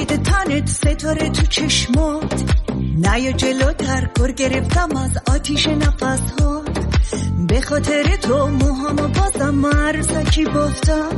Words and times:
خورشید 0.00 0.22
تنت 0.22 0.68
ستاره 0.68 1.30
تو 1.30 1.46
چشمات. 1.46 2.42
نیا 2.96 3.32
جلوتر 3.32 4.08
گر 4.18 4.30
گرفتم 4.30 4.96
از 4.96 5.10
آتیش 5.34 5.66
نفس 5.66 6.22
ها 6.40 6.62
به 7.48 7.60
خاطر 7.60 8.16
تو 8.16 8.46
موهامو 8.46 9.08
بازم 9.08 9.54
مرزکی 9.54 10.44
بافتم. 10.44 11.08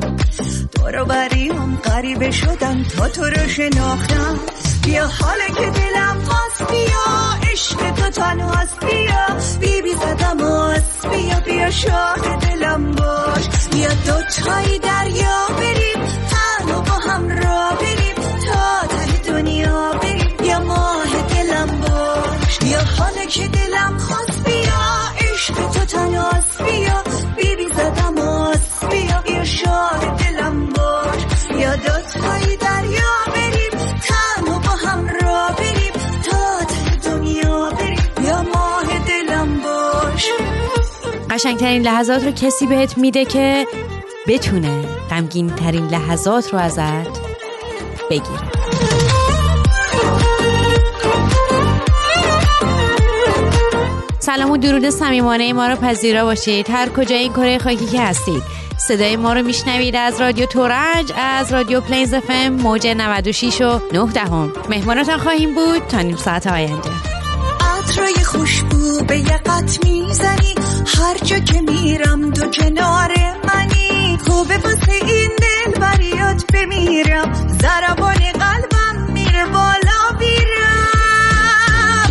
دارو 0.75 1.05
بری 1.05 1.49
هم 1.49 1.77
غریبه 1.77 2.31
شدن 2.31 2.83
تا 2.83 3.09
تو 3.09 3.25
رو 3.25 3.49
شناختم. 3.49 4.39
بیا 4.85 5.07
حالا 5.07 5.47
که 5.47 5.71
دلم 5.71 6.21
خواست 6.25 6.71
بیا 6.71 7.53
عشق 7.53 7.95
تو 7.95 8.11
تنهاست 8.11 8.85
بیا. 8.85 9.27
بی 9.61 9.83
بی 9.83 9.95
زدم 9.95 10.41
آس 10.41 11.07
بیا 11.07 11.41
بیا 11.41 11.71
شاه 11.71 12.37
دلم 12.37 12.93
باش. 12.93 13.49
بیا 13.73 13.89
دو 13.89 14.43
تایی 14.43 14.79
دریا 14.79 15.49
بریم. 15.59 16.22
قشنگترین 41.33 41.83
لحظات 41.83 42.25
رو 42.25 42.31
کسی 42.31 42.67
بهت 42.67 42.99
میده 42.99 43.25
که 43.25 43.67
بتونه 44.27 44.85
غمگین 45.11 45.51
ترین 45.51 45.87
لحظات 45.87 46.53
رو 46.53 46.59
ازت 46.59 47.21
بگیره. 48.11 48.51
سلام 54.19 54.51
و 54.51 54.57
درود 54.57 54.91
صمیمانه 54.91 55.53
ما 55.53 55.67
رو 55.67 55.77
پذیرا 55.77 56.25
باشید. 56.25 56.71
هر 56.71 56.89
کجای 56.89 57.19
این 57.19 57.33
کره 57.33 57.59
خاکی 57.59 57.87
که 57.87 58.01
هستید. 58.01 58.43
صدای 58.89 59.17
ما 59.17 59.33
رو 59.33 59.43
میشنوید 59.43 59.97
از 59.97 60.21
رادیو 60.21 60.47
تورنج 60.47 61.13
از 61.17 61.53
رادیو 61.53 61.81
پلینز 61.81 62.15
افم 62.15 62.49
موج 62.49 62.87
96 62.87 63.61
و 63.61 63.81
9 63.93 64.13
دهم. 64.13 64.53
مهمانتان 64.69 65.19
خواهیم 65.19 65.55
بود 65.55 65.87
تا 65.87 66.01
نیم 66.01 66.17
ساعت 66.17 66.47
آینده. 66.47 67.12
عطرای 67.93 68.25
خوشبو 68.25 69.05
به 69.05 69.19
یقت 69.19 69.85
می‌زنی. 69.85 70.55
هر 70.87 71.19
جا 71.25 71.39
که 71.39 71.61
میرم 71.61 72.31
تو 72.31 72.51
کنار 72.51 73.13
منی. 73.45 74.19
خوبه 74.27 74.59
واسه 74.59 74.93
این 74.93 75.31
دل 75.39 75.81
بریات 75.81 76.53
بمیرم. 76.53 77.33
ضربان 77.63 78.15
قلبم 78.15 79.13
میره 79.13 79.47
بالا 79.47 80.19
بیرم. 80.19 82.11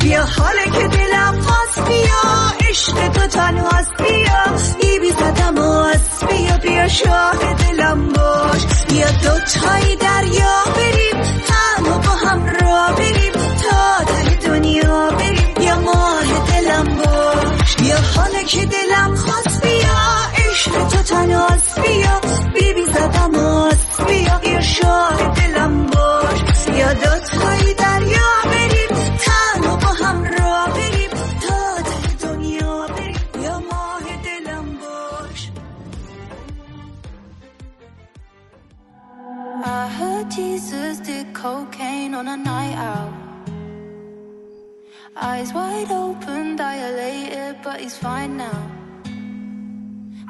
بیا 0.00 0.24
حالا 0.24 0.64
که 0.64 0.88
دلم 0.88 1.40
خواست 1.40 1.88
بیا. 1.88 2.68
عشق 2.68 3.08
تو 3.08 3.26
تنهاست 3.26 3.96
بیا. 3.96 4.44
ای 4.80 4.98
بی 4.98 5.10
زدم 5.10 5.54
بیا 6.28 6.58
بیا 6.62 6.88
شاه 6.88 7.54
دلم 7.54 8.08
باش. 8.08 8.62
بیا 8.88 9.10
دو 9.10 9.40
تایی 9.60 9.96
دریا 9.96 10.64
بریم 10.76 11.22
تنها 11.46 11.98
با 11.98 12.28
هم 12.28 12.46
را 12.46 12.94
بریم. 12.96 13.33
بیا 15.74 15.80
ماه 15.80 16.46
دلم 16.48 16.96
باش 16.96 17.76
بیا 17.76 17.96
حالا 18.16 18.42
که 18.42 18.64
دلم 18.66 19.14
خواست 19.14 19.62
بیا. 19.66 19.96
عشق 20.50 20.88
تو 20.88 21.02
تنهاست 21.02 21.80
بیا. 21.80 22.20
بی 22.54 22.86
زدم 22.86 23.34
آس 23.34 24.00
بیا 24.08 24.38
بیا 24.38 24.60
شاه 24.60 25.34
دلم 25.34 25.86
باش 25.86 26.40
بیا 26.66 26.92
دو 26.92 27.18
تایی 27.18 27.74
دریا 27.74 28.30
بریم. 28.44 28.88
تنها 29.24 29.76
با 29.76 29.86
هم 30.04 30.24
را 30.24 30.66
بریم. 30.74 31.10
تا 31.10 31.82
ته 31.82 32.26
دنیا 32.26 32.86
بریم. 32.96 33.16
بیا 33.32 33.58
ماه 33.58 34.02
دلم 34.24 34.66
باش 34.80 35.50
I 39.64 39.88
heard 39.98 40.30
Jesus 40.30 40.98
did 41.06 41.26
cocaine 41.34 42.14
on 42.14 42.28
a 42.28 42.36
night 42.36 42.76
out. 42.92 43.23
Eyes 45.16 45.52
wide 45.52 45.90
open, 45.90 46.56
dilated, 46.56 47.56
but 47.62 47.80
he's 47.80 47.96
fine 47.96 48.36
now. 48.36 48.70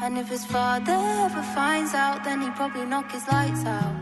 And 0.03 0.19
if 0.19 0.29
his 0.29 0.45
father 0.45 0.93
ever 0.93 1.43
finds 1.55 1.95
out, 1.95 2.25
then 2.25 2.43
he'd 2.43 2.55
probably 2.55 2.85
knock 2.85 3.11
his 3.11 3.27
lights 3.29 3.65
out. 3.65 3.95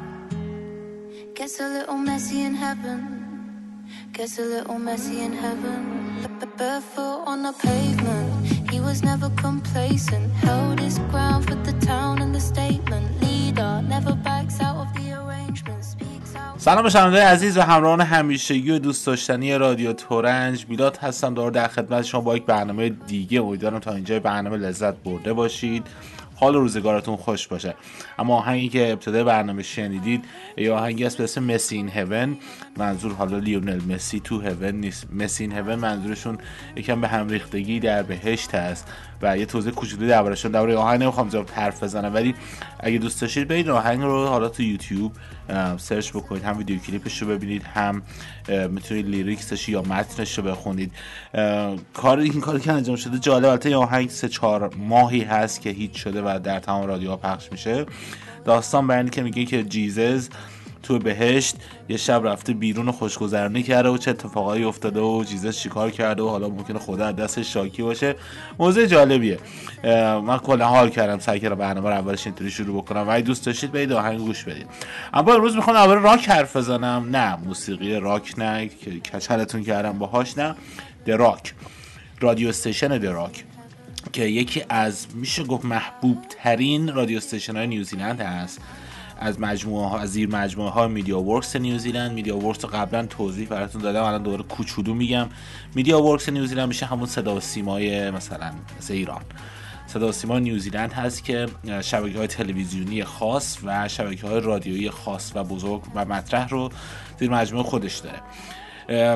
Gets 1.35 1.61
a 1.61 1.69
little 1.69 1.97
messy 1.97 2.43
in 2.43 2.55
heaven. 2.55 3.01
Gets 4.13 4.39
a 4.39 4.43
little 4.43 4.79
messy 4.79 5.21
in 5.21 5.33
heaven. 5.33 6.03
Barefoot 6.63 7.25
on 7.27 7.43
the 7.43 7.53
pavement. 7.53 8.71
He 8.71 8.79
was 8.79 9.03
never 9.03 9.31
complacent. 9.31 10.31
Held 10.33 10.79
his 10.79 10.99
ground 11.11 11.49
for 11.49 11.57
the 11.57 11.73
town 11.81 12.21
and 12.21 12.35
the 12.35 12.41
statement. 12.41 13.21
Leader 13.21 13.83
never 13.89 14.15
backs 14.15 14.61
out 14.61 14.77
of 14.77 14.95
the. 14.95 15.12
سلام 16.63 16.89
شنونده 16.89 17.25
عزیز 17.25 17.59
و 17.59 17.61
همراهان 17.61 18.01
همیشگی 18.01 18.71
و 18.71 18.79
دوست 18.79 19.07
داشتنی 19.07 19.55
رادیو 19.59 19.93
تورنج. 19.93 20.67
میلاد 20.69 20.97
هستم 20.97 21.35
دور 21.35 21.51
در 21.51 21.69
خدمت 21.69 22.03
شما 22.05 22.21
با 22.21 22.37
یک 22.37 22.45
برنامه 22.45 22.89
دیگه. 22.89 23.43
امیدوارم 23.43 23.79
تا 23.79 23.93
اینجای 23.93 24.21
برنامه 24.21 24.57
لذت 24.57 24.95
برده 24.95 25.33
باشید. 25.33 25.87
حال 26.35 26.55
روزگارتون 26.55 27.17
خوش 27.17 27.49
باشه. 27.49 27.75
اما 28.19 28.37
آهنگی 28.37 28.69
که 28.69 28.93
ابتدای 28.93 29.25
برنامه 29.25 29.63
شنیدید 29.63 30.25
یا 30.57 30.77
آهنگی 30.77 31.05
است 31.05 31.19
به 31.19 31.25
اسم 31.25 31.45
مسی 31.45 31.77
این 31.77 31.89
هون 31.89 32.39
منظور 32.77 33.13
حالا 33.13 33.39
لیونل 33.39 33.81
مسی 33.95 34.21
تو 34.21 34.41
هون 34.41 34.75
نیست. 34.75 35.07
مسی 35.13 35.45
این 35.45 35.53
هون 35.53 35.75
منظورشون 35.75 36.39
یکم 36.77 37.01
به 37.01 37.09
هم 37.09 37.29
ریختگی 37.29 37.81
در 37.81 38.03
بهشت 38.03 38.55
هست 38.55 38.89
و 39.23 39.39
یه 39.39 39.47
توضیح 39.47 39.73
کوچولویی 39.73 40.09
دربارشون 40.09 40.51
درباره 40.51 40.77
آهنگ 40.77 41.03
نمی‌خوام 41.03 41.29
زیاد 41.29 41.51
حرف 41.51 41.83
بزنم 41.83 42.15
ولی 42.15 42.35
اگه 42.81 42.99
دوست 42.99 43.21
داشتید 43.21 43.49
برید 43.49 43.69
آهنگ 43.69 44.03
رو 44.03 44.27
حالا 44.27 44.49
تو 44.49 44.63
یوتیوب 44.63 45.13
سرچ 45.77 46.11
بکنید. 46.11 46.45
هم 46.45 46.59
ویدیو 46.59 46.79
کلیپش 46.79 47.23
رو 47.23 47.29
ببینید 47.29 47.63
هم 47.63 48.03
می‌تونید 48.49 49.07
lyrics 49.07 49.53
ش 49.53 49.69
یا 49.69 49.83
متنش 49.83 50.39
رو 50.39 50.45
بخونید. 50.45 50.93
کار 51.95 52.19
این 52.19 52.41
کاری 52.41 52.61
که 52.61 52.73
انجام 52.73 52.97
شده 52.97 53.19
جالب 53.19 53.45
البته 53.45 53.77
آهنگ 53.77 54.11
سه 54.11 54.29
چهار 54.29 54.75
ماهی 54.77 55.21
هست 55.21 55.61
که 55.61 55.71
هیچ 55.71 56.03
شده 56.05 56.23
و 56.23 56.41
در 56.45 56.59
تمام 56.59 56.87
رادیوها 56.87 57.17
پخش 57.17 57.53
میشه. 57.53 57.87
داستان 58.45 58.87
بیانی 58.87 59.11
که 59.11 59.23
میگه 59.23 59.45
که 59.45 59.63
Jesus 59.63 60.29
تو 60.83 60.99
بهشت 60.99 61.57
یه 61.89 61.97
شب 61.97 62.23
رفته 62.25 62.53
بیرون 62.53 62.89
و 62.89 62.93
خوشگذرانی 62.93 63.63
کرده 63.63 63.89
و 63.89 63.99
چه 63.99 64.11
اتفاقایی 64.11 64.65
افتاده 64.65 65.01
و 65.01 65.25
Jesus 65.25 65.59
چیکار 65.59 65.91
کرده 65.91 66.23
و 66.23 66.29
حالا 66.29 66.49
ممکنه 66.49 66.79
خدا 66.79 67.07
از 67.07 67.17
دستش 67.17 67.53
شاکی 67.53 67.83
باشه. 67.83 68.15
موضوع 68.59 68.87
جالبیه. 68.87 69.39
من 70.25 70.39
کلا 70.39 70.67
حال 70.67 70.91
کردم 70.91 71.19
سعی 71.19 71.41
کردم 71.41 71.55
برنامه 71.55 71.89
رو 71.89 71.95
اولش 71.95 72.27
اینطوری 72.27 72.51
شروع 72.51 72.83
بکنم. 72.83 73.09
و 73.09 73.11
اگه 73.11 73.23
دوست 73.23 73.47
داشتید 73.47 73.73
برید 73.73 73.93
آهنگ 73.93 74.19
گوش 74.19 74.45
بدید. 74.45 74.67
اما 75.15 75.35
امروز 75.35 75.57
می‌خوام 75.57 75.77
اول 75.77 75.95
راک 75.95 76.29
حرف 76.29 76.57
بزنم. 76.57 77.09
نه 77.11 77.37
موسیقی 77.37 78.01
راک 78.01 78.35
نه 78.39 78.69
کچلتون 79.15 79.65
کردم 79.65 79.99
باهاش 79.99 80.39
نه. 80.39 80.55
The 81.05 81.26
Rock 81.26 81.55
radio 82.21 82.49
station 82.49 82.99
The 82.99 83.18
Rock 83.18 83.45
که 84.13 84.25
یکی 84.25 84.65
از 84.69 85.07
میشه 85.15 85.45
گفت 85.45 85.65
محبوب 85.65 86.19
ترین 86.43 86.95
radio 86.95 87.17
station 87.17 87.57
های 87.57 87.67
نیوزیلند 87.67 88.21
هست. 88.21 88.61
از 89.23 89.41
مجموعه 89.41 89.89
ها 89.89 89.99
از 89.99 90.13
زیر 90.13 90.29
مجموعه 90.29 90.71
های 90.71 90.89
MediaWorks 90.89 91.57
نیوزیلند 91.57 92.13
MediaWorks 92.13 92.65
قبلا 92.65 93.07
توضیح 93.07 93.49
براتون 93.49 93.83
دادم. 93.83 94.03
الان 94.03 94.23
دوباره 94.23 94.43
کوچولو 94.43 94.95
میگم. 94.95 95.29
MediaWorks 95.75 96.29
نیوزیلند 96.29 96.69
میشه 96.69 96.87
همون 96.87 97.07
صدا 97.07 97.37
و 97.37 97.41
سیمای 97.41 98.11
مثلا 98.11 98.53
مثل 98.79 98.95
ایران. 98.95 99.23
صدا 99.87 100.09
و 100.09 100.13
سیما 100.13 100.39
نیوزیلند 100.39 100.93
هست 100.93 101.25
که 101.25 101.47
شبکه 101.83 102.19
های 102.19 102.27
تلویزیونی 102.27 103.05
خاص 103.05 103.59
و 103.65 103.89
شبکه 103.89 104.27
های 104.27 104.41
رادیویی 104.41 104.91
خاص 104.91 105.33
و 105.35 105.45
بزرگ 105.45 105.83
و 105.95 106.05
مطرح 106.05 106.49
رو 106.49 106.71
زیر 107.19 107.31
مجموعه 107.31 107.65
خودش 107.65 107.99
داره. 107.99 108.21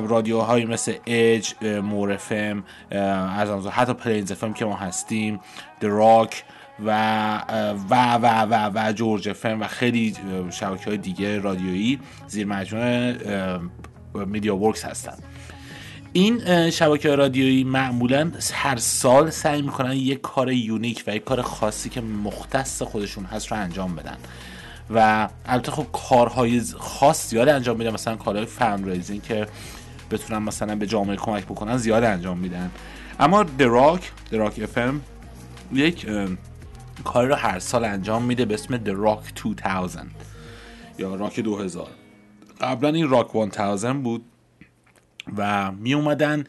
رادیوهایی 0.06 0.64
مثل 0.64 0.94
The 1.06 1.24
Edge، 1.24 1.54
More 1.62 2.30
FM 2.30 2.64
از 2.90 3.66
حتی 3.66 3.94
Plains 3.94 4.32
FM 4.32 4.52
که 4.52 4.64
ما 4.64 4.76
هستیم 4.76 5.40
The 5.80 6.08
Rock 6.08 6.44
و 6.84 6.90
و 7.90 8.14
و 8.14 8.26
و 8.50 8.70
و 8.74 8.92
George 8.92 9.32
FM 9.32 9.60
و 9.60 9.66
خیلی 9.66 10.14
شبکه 10.50 10.84
های 10.84 10.96
دیگه 10.96 11.38
رادیویی 11.38 11.98
زیر 12.28 12.46
مجموعه 12.46 13.18
MediaWorks 14.14 14.84
هستن. 14.84 15.14
این 16.12 16.70
شبکه 16.70 17.16
رادیویی 17.16 17.64
معمولا 17.64 18.32
هر 18.52 18.76
سال 18.76 19.30
سعی 19.30 19.62
می‌کنن 19.62 19.92
یک 19.92 20.20
کار 20.20 20.52
unique 20.52 21.04
و 21.06 21.16
یک 21.16 21.24
کار 21.24 21.42
خاصی 21.42 21.88
که 21.88 22.00
مختص 22.00 22.82
خودشون 22.82 23.24
هست 23.24 23.46
رو 23.46 23.56
انجام 23.56 23.96
بدن. 23.96 24.16
و 24.94 25.28
البته 25.46 25.72
خب 25.72 25.86
کارهای 25.92 26.62
خاص 26.78 27.30
زیاد 27.30 27.48
انجام 27.48 27.76
میدن 27.76 27.90
مثلا 27.90 28.16
کارهای 28.16 28.46
fund 28.46 29.22
که 29.22 29.46
بتونن 30.10 30.42
مثلا 30.42 30.76
به 30.76 30.86
جامعه 30.86 31.16
کمک 31.16 31.44
بکنن 31.44 31.76
زیاد 31.76 32.04
انجام 32.04 32.38
میدن. 32.38 32.70
اما 33.20 33.42
The 33.42 33.69
Rock، 33.69 34.12
The 34.30 34.43
Rock 34.43 34.60
FM 34.62 34.94
یک 35.72 36.06
کاری 37.04 37.28
رو 37.28 37.34
هر 37.34 37.58
سال 37.58 37.84
انجام 37.84 38.22
میده 38.22 38.44
به 38.44 38.54
اسم 38.54 38.76
The 38.76 39.01
Rock 39.01 39.34
2000 39.42 40.06
یا 40.98 41.14
راک 41.14 41.40
2000 41.40 41.88
قبلا 42.60 42.88
این 42.88 43.08
راک 43.08 43.36
1000 43.36 43.92
بود 43.92 44.24
و 45.36 45.72
می 45.72 45.94
اومدن 45.94 46.44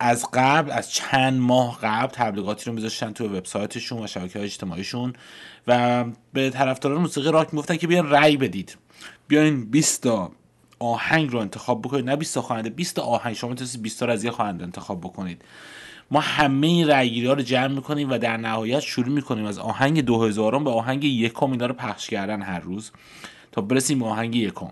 از 0.00 0.26
قبل 0.32 0.70
از 0.70 0.90
چند 0.90 1.40
ماه 1.40 1.78
قبل 1.82 2.12
تبلیغاتی 2.12 2.64
رو 2.66 2.72
میذاشتن 2.72 3.12
تو 3.12 3.24
وبسایتشون 3.24 4.04
و 4.04 4.06
شبکه 4.06 4.38
های 4.38 4.46
اجتماعیشون 4.46 5.12
و 5.66 6.04
به 6.32 6.50
طرفداران 6.50 7.00
موسیقی 7.00 7.32
راک 7.32 7.54
می‌گفتن 7.54 7.76
که 7.76 7.86
بیان 7.86 8.10
رأی 8.10 8.36
بدید. 8.36 8.76
بیاین 9.28 9.64
20 9.64 10.02
تا 10.02 10.32
آهنگ 10.78 11.32
رو 11.32 11.38
انتخاب 11.38 11.82
بکنید. 11.82 12.04
نه 12.04 12.16
20 12.16 12.34
تا 12.34 12.42
خواننده 12.42 12.70
20 12.70 12.96
تا 12.96 13.02
آهنگ. 13.02 13.34
شما 13.34 13.50
می‌تونید 13.50 13.82
20 13.82 14.00
تا 14.00 14.06
از 14.06 14.24
یه 14.24 14.30
خواننده 14.30 14.64
انتخاب 14.64 15.00
بکنید. 15.00 15.42
ما 16.10 16.20
همه 16.20 16.86
رأیگیری 16.86 17.26
ها 17.26 17.32
رو 17.32 17.42
جمع 17.42 17.74
می‌کنیم 17.74 18.10
و 18.10 18.18
در 18.18 18.36
نهایت 18.36 18.80
شروع 18.80 19.08
می‌کنیم. 19.08 19.44
از 19.44 19.58
آهنگ 19.58 20.00
2000 20.04 20.58
به 20.58 20.70
آهنگ 20.70 21.04
یکم 21.04 21.50
اینا 21.50 21.66
رو 21.66 21.74
پخش 21.74 22.10
کردن 22.10 22.42
هر 22.42 22.60
روز 22.60 22.90
تا 23.52 23.60
برسیم 23.60 23.98
به 23.98 24.06
آهنگ 24.06 24.36
یکم. 24.36 24.70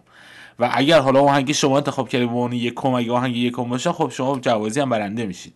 و 0.58 0.70
اگر 0.72 1.00
حالا 1.00 1.20
آهنگ 1.20 1.52
شما 1.52 1.76
انتخاب 1.76 2.08
کردید 2.08 2.28
به 2.28 2.34
عنوان 2.34 2.52
یکم 2.52 2.88
اگه 2.88 3.12
آهنگ 3.12 3.36
یکم 3.36 3.64
باشه 3.64 3.92
خب 3.92 4.10
شما 4.10 4.38
جوازی 4.38 4.80
هم 4.80 4.90
برنده 4.90 5.26
میشید. 5.26 5.52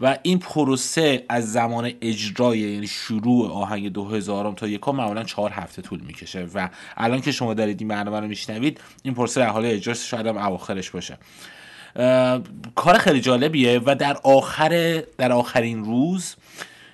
و 0.00 0.18
این 0.22 0.38
پروسه 0.38 1.24
از 1.28 1.52
زمان 1.52 1.92
اجرای 2.00 2.58
یعنی 2.58 2.86
شروع 2.86 3.50
آهنگ 3.50 3.92
2000 3.92 4.52
تا 4.52 4.68
یکم 4.68 4.92
معمولا 4.92 5.22
چهار 5.22 5.50
هفته 5.50 5.82
طول 5.82 6.00
می‌کشه. 6.00 6.46
و 6.54 6.68
الان 6.96 7.20
که 7.20 7.32
شما 7.32 7.54
دارید 7.54 7.80
این 7.80 7.88
برنامه 7.88 8.20
رو 8.20 8.26
میشنوید 8.26 8.80
این 9.02 9.14
پروسه 9.14 9.40
در 9.40 9.48
حال 9.48 9.66
اجراست 9.66 10.06
شاید 10.06 10.26
هم 10.26 10.36
اواخرش 10.36 10.90
باشه. 10.90 11.18
کار 12.74 12.98
خیلی 12.98 13.20
جالبیه 13.20 13.80
و 13.86 13.94
در 13.94 14.16
آخر 14.24 15.02
در 15.18 15.32
آخرین 15.32 15.84
روز 15.84 16.36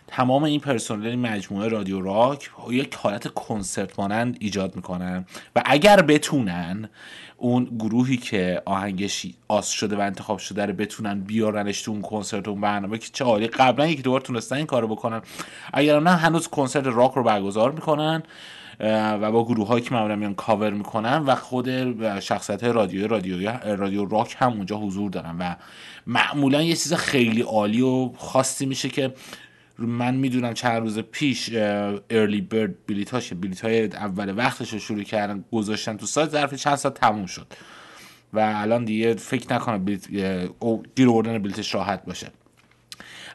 تمام 0.07 0.43
این 0.45 0.61
پرسنل 0.61 1.17
مجموعه 1.17 1.69
رادیو 1.69 2.01
راک 2.01 2.51
یک 2.71 2.95
حالت 2.95 3.29
کنسرت 3.29 3.99
مانند 3.99 4.37
ایجاد 4.41 4.77
می‌کنن 4.77 5.27
و 5.57 5.63
اگر 5.65 6.03
بتونن 6.03 6.89
اون 7.41 7.65
گروهی 7.65 8.17
که 8.17 8.63
آهنگش 8.65 9.27
آس 9.49 9.69
شده 9.69 9.97
و 9.97 10.01
انتخاب 10.01 10.39
شده 10.39 10.67
رو 10.67 10.73
بتونن 10.73 11.21
بیارنش 11.21 11.83
تو 11.83 11.91
اون 11.91 12.03
کنسرت 12.03 12.49
اون 12.49 12.61
برنامه 12.61 12.99
که 12.99 13.09
چه 13.13 13.25
عالی. 13.25 13.47
قبلا 13.47 13.87
یک 13.87 14.03
دوبار 14.03 14.21
تونستن 14.21 14.57
این 14.57 14.67
کارو 14.67 14.89
بکنن. 14.89 15.23
اگر 15.73 16.01
نه 16.01 16.11
هنوز 16.11 16.49
کنسرت 16.49 16.87
راک 16.87 17.13
رو 17.13 17.23
برگزار 17.23 17.73
می‌کنن 17.73 18.23
و 18.81 19.33
با 19.33 19.45
گروه 19.45 19.69
هایی 19.69 19.85
که 19.85 19.95
معمولا 19.95 20.17
میان 20.17 20.35
کاور 20.35 20.71
می‌کنن 20.71 21.19
و 21.19 21.35
خود 21.35 21.69
شخصیت 22.21 22.65
رادیو 22.65 23.09
رادیو 23.09 23.51
رادیو 23.77 24.05
راک 24.05 24.37
هم 24.39 24.53
اونجا 24.53 24.77
حضور 24.77 25.11
دارن. 25.11 25.37
و 25.39 25.57
معمولا 26.07 26.63
یه 26.63 26.77
چیز 26.77 26.95
خیلی 26.95 27.43
عالی 27.43 27.81
و 27.81 28.13
خاصی 28.17 28.67
میشه 28.67 28.89
که 28.89 29.15
من 29.79 30.15
می‌دونم 30.15 30.55
چند 30.55 30.83
روز 30.83 30.99
پیش 30.99 31.51
ارلی 32.11 32.41
برد 32.41 32.87
بلیت 32.87 33.11
هاش 33.11 33.33
بلیت 33.33 33.61
های 33.61 33.87
اول 33.87 34.37
وقتش 34.37 34.73
رو 34.73 34.79
شروع 34.79 35.03
کردن 35.03 35.45
گذاشتن 35.53 35.97
تو 35.97 36.07
سایت 36.07 36.29
ظرف 36.29 36.55
چند 36.55 36.77
ساعت 36.77 36.95
تموم 36.95 37.27
شد. 37.27 37.47
و 38.33 38.39
الان 38.57 38.85
دیگه 38.85 39.15
فکر 39.15 39.55
نکنم 39.55 39.85
بلیت 39.85 40.09
گیر 40.97 41.09
آوردن 41.09 41.39
بلیتش 41.39 41.75
راحت 41.75 42.05
باشه. 42.05 42.31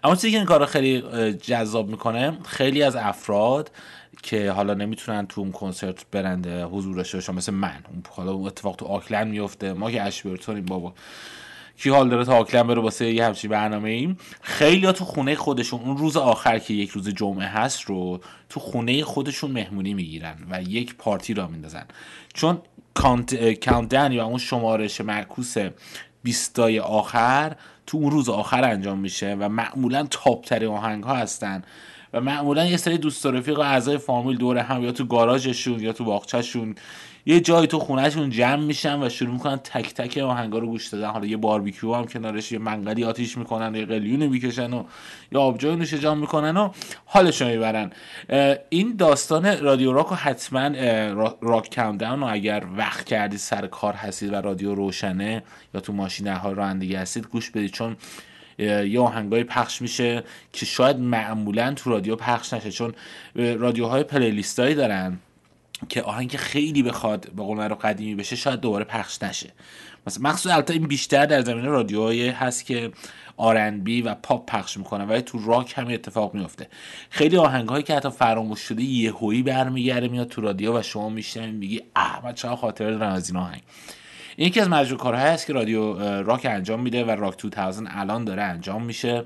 اما 0.04 0.16
چیزی 0.16 0.32
که 0.32 0.38
این 0.38 0.46
کار 0.46 0.66
خیلی 0.66 1.04
جذاب 1.34 1.90
می‌کنه 1.90 2.38
خیلی 2.46 2.84
از 2.84 2.96
افراد 2.96 3.72
که 4.24 4.52
حالا 4.52 4.74
نمی‌تونن 4.74 5.28
تو 5.28 5.42
اون 5.42 5.52
کنسرت 5.52 6.06
برنده 6.12 6.66
حضور 6.66 6.96
داشته 6.96 7.18
باشن 7.18 7.34
مثل 7.34 7.54
من 7.54 7.80
حالا 8.10 8.34
اتفاق 8.34 8.76
تو 8.76 8.86
آکلند 8.86 9.28
میفته 9.28 9.74
ما 9.74 9.92
که 9.92 10.04
اشبرتونیم 10.04 10.66
بابا. 10.66 10.94
کی 11.78 11.90
حال 11.90 12.10
داره 12.10 12.26
تا 12.26 12.36
آکلند 12.36 12.68
بره 12.68 12.82
واسه 12.82 13.14
یه 13.14 13.26
همچین 13.26 13.52
برنامه 13.52 13.90
ایم؟ 13.90 14.18
خیلی 14.42 14.92
تو 14.92 15.06
خونه 15.06 15.36
خودشون 15.36 15.80
اون 15.80 15.98
روز 15.98 16.18
آخر 16.18 16.60
که 16.60 16.74
یک 16.74 16.90
روز 16.90 17.10
جمعه 17.10 17.48
هست 17.48 17.82
رو 17.82 18.20
تو 18.50 18.60
خونه 18.60 19.04
خودشون 19.04 19.52
مهمونی 19.52 19.94
می‌گیرن 19.94 20.38
و 20.50 20.62
یک 20.62 20.96
پارتی 20.96 21.34
را 21.34 21.48
میندازن. 21.48 21.86
چون 22.34 22.62
کانت 22.94 23.94
یا 23.94 24.26
اون 24.26 24.38
شمارش 24.38 25.02
معکوس 25.02 25.56
بیستای 26.24 26.80
آخر 26.80 27.56
تو 27.88 27.98
اون 27.98 28.12
روز 28.12 28.30
آخر 28.30 28.64
انجام 28.64 29.00
میشه 29.00 29.38
و 29.40 29.50
معمولا 29.50 30.08
تاپ 30.12 30.46
ترین 30.46 30.70
آهنگ 30.70 31.04
ها 31.04 31.16
هستن. 31.16 31.64
و 32.14 32.22
معمولا 32.22 32.66
یه 32.66 32.78
سری 32.78 32.98
دوست 32.98 33.26
رفیق 33.26 33.60
و 33.60 33.62
اعضای 33.62 33.98
فامیل 33.98 34.38
دور 34.38 34.58
هم 34.58 34.84
یا 34.84 34.92
تو 34.92 35.06
گاراژشون 35.06 35.80
یا 35.80 35.94
تو 35.94 36.04
باغچهشون 36.04 36.76
یه 37.26 37.40
جایی 37.40 37.68
تو 37.68 37.80
خونهشون 37.80 38.30
جمع 38.30 38.64
میشن 38.64 39.04
و 39.04 39.10
شروع 39.10 39.34
می‌کنن 39.34 39.58
تک 39.58 39.94
تک 39.94 40.18
آهنگا 40.18 40.58
رو 40.58 40.68
گوش 40.68 40.88
دادن. 40.88 41.08
حالا 41.08 41.26
یه 41.26 41.38
باربیکیو 41.38 41.94
هم 41.94 42.06
کنارش 42.06 42.52
یه 42.52 42.60
منقلی 42.60 43.04
آتیش 43.04 43.38
می‌کنن 43.38 43.76
یه 43.76 43.86
قلیون 43.86 44.28
می‌کشن 44.28 44.74
و 44.74 44.84
یا 45.32 45.42
آبجوی 45.42 45.76
نوش 45.76 45.94
می‌کنن 46.04 46.58
و 46.58 46.70
حالشون 47.06 47.48
می‌برن. 47.48 47.92
این 48.70 48.96
داستان 48.96 49.60
رادیو 49.60 49.94
راک 49.94 50.12
و 50.12 50.16
حتما 50.16 50.68
راک 51.42 51.76
کاونتداون 51.76 52.24
و 52.24 52.28
اگر 52.30 52.64
وقت 52.78 53.06
کردی 53.06 53.38
سر 53.38 53.68
کار 53.68 53.94
هستید 53.94 54.34
و 54.34 54.36
رادیو 54.36 54.76
روشنه 54.76 55.44
یا 55.74 55.82
تو 55.82 55.94
ماشین 55.94 56.28
حال 56.28 56.56
رانندگی 56.56 56.96
هستید 56.96 57.28
گوش 57.28 57.50
بدید. 57.50 57.72
چون 57.72 57.96
یه 58.58 59.00
آهنگای 59.00 59.44
پخش 59.44 59.82
میشه 59.82 60.24
که 60.54 60.66
شاید 60.66 61.00
معمولا 61.00 61.74
تو 61.74 61.90
رادیو 61.90 62.16
پخش 62.16 62.54
نشه 62.54 62.72
چون 62.72 62.94
رادیوهای 63.36 64.04
پلیلیستایی 64.04 64.76
دارن 64.76 65.18
که 65.90 66.02
آهنگ 66.02 66.36
خیلی 66.36 66.84
بخواد 66.84 67.32
به 67.36 67.44
قول 67.44 67.60
رو 67.60 67.76
قدیمی 67.76 68.16
بشه 68.16 68.36
شاید 68.36 68.60
دوباره 68.60 68.86
پخش 68.86 69.24
نشه. 69.24 69.50
مثلا 70.08 70.30
مخصوصا 70.30 70.56
البته 70.56 70.74
این 70.74 70.88
بیشتر 70.88 71.26
در 71.26 71.42
زمینه 71.42 71.68
رادیوهایی 71.68 72.30
هست 72.30 72.66
که 72.66 72.92
آرنبی 73.38 74.02
و 74.02 74.16
پاپ 74.16 74.46
پخش 74.52 74.78
می‌کنن 74.78 75.08
ولی 75.08 75.22
تو 75.22 75.40
راک 75.46 75.74
هم 75.78 75.88
اتفاق 75.88 76.34
میفته 76.34 76.68
خیلی 77.10 77.38
آهنگ 77.38 77.70
هایی 77.70 77.84
که 77.84 77.96
حتی 77.96 78.10
فراموش 78.10 78.60
شده 78.60 78.84
یهویی 78.84 79.44
برمیگرده 79.44 80.08
میاد 80.08 80.28
تو 80.28 80.42
رادیو 80.42 80.80
و 80.80 80.82
شما 80.82 81.10
میشنوید 81.10 81.56
میگی 81.56 81.82
احمد 81.96 82.36
چقدر 82.36 82.56
خاطره 82.56 82.92
دارم 82.92 83.14
از 83.14 83.30
این 83.30 83.40
آهنگ. 83.40 83.62
این 84.36 84.48
یکی 84.48 84.60
از 84.60 84.70
مجموع 84.70 85.00
کارهایی 85.00 85.28
است 85.28 85.48
که 85.48 85.54
رادیو 85.54 85.94
راک 86.24 86.46
انجام 86.50 86.80
میده 86.80 87.04
و 87.04 87.12
راک 87.12 87.42
2000 87.42 87.88
الان 87.90 88.26
داره 88.26 88.44
انجام 88.44 88.84
میشه. 88.84 89.24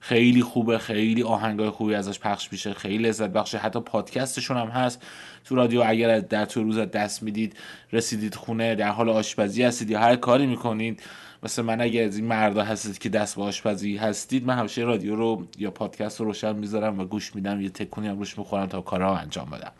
خیلی 0.00 0.42
خوبه 0.42 0.78
خیلی 0.78 1.22
آهنگای 1.22 1.70
خوبی 1.70 1.94
ازش 1.94 2.18
پخش 2.18 2.52
میشه 2.52 2.74
خیلی 2.74 2.98
لذت 2.98 3.30
بخشه 3.30 3.58
حتی 3.58 3.80
پادکستشون 3.80 4.56
هم 4.56 4.68
هست. 4.68 5.02
تو 5.44 5.54
رادیو 5.54 5.82
اگر 5.86 6.20
در 6.20 6.44
تو 6.44 6.62
روز 6.62 6.78
دست 6.78 7.22
می‌دید 7.22 7.56
رسیدید 7.92 8.34
خونه 8.34 8.74
در 8.74 8.88
حال 8.88 9.08
آشپزی 9.08 9.62
هستید 9.62 9.90
یا 9.90 10.00
هر 10.00 10.16
کاری 10.16 10.46
می‌کنید 10.46 11.02
مثل 11.42 11.62
من 11.62 11.80
اگر 11.80 12.04
از 12.04 12.16
این 12.16 12.26
مردا 12.26 12.62
هستید 12.62 12.98
که 12.98 13.08
دست 13.08 13.36
به 13.36 13.42
آشپزی 13.42 13.96
هستید 13.96 14.46
من 14.46 14.58
همیشه 14.58 14.82
رادیو 14.82 15.16
رو 15.16 15.46
یا 15.58 15.70
پادکست 15.70 16.20
رو 16.20 16.26
روشن 16.26 16.56
می‌ذارم 16.56 17.00
و 17.00 17.04
گوش 17.04 17.34
میدم 17.34 17.60
یه 17.60 17.70
تکونی 17.70 18.08
هم 18.08 18.18
روش 18.18 18.38
می‌خورم 18.38 18.66
تا 18.66 18.80
کارها 18.80 19.16
انجام 19.16 19.50
بدم. 19.50 19.72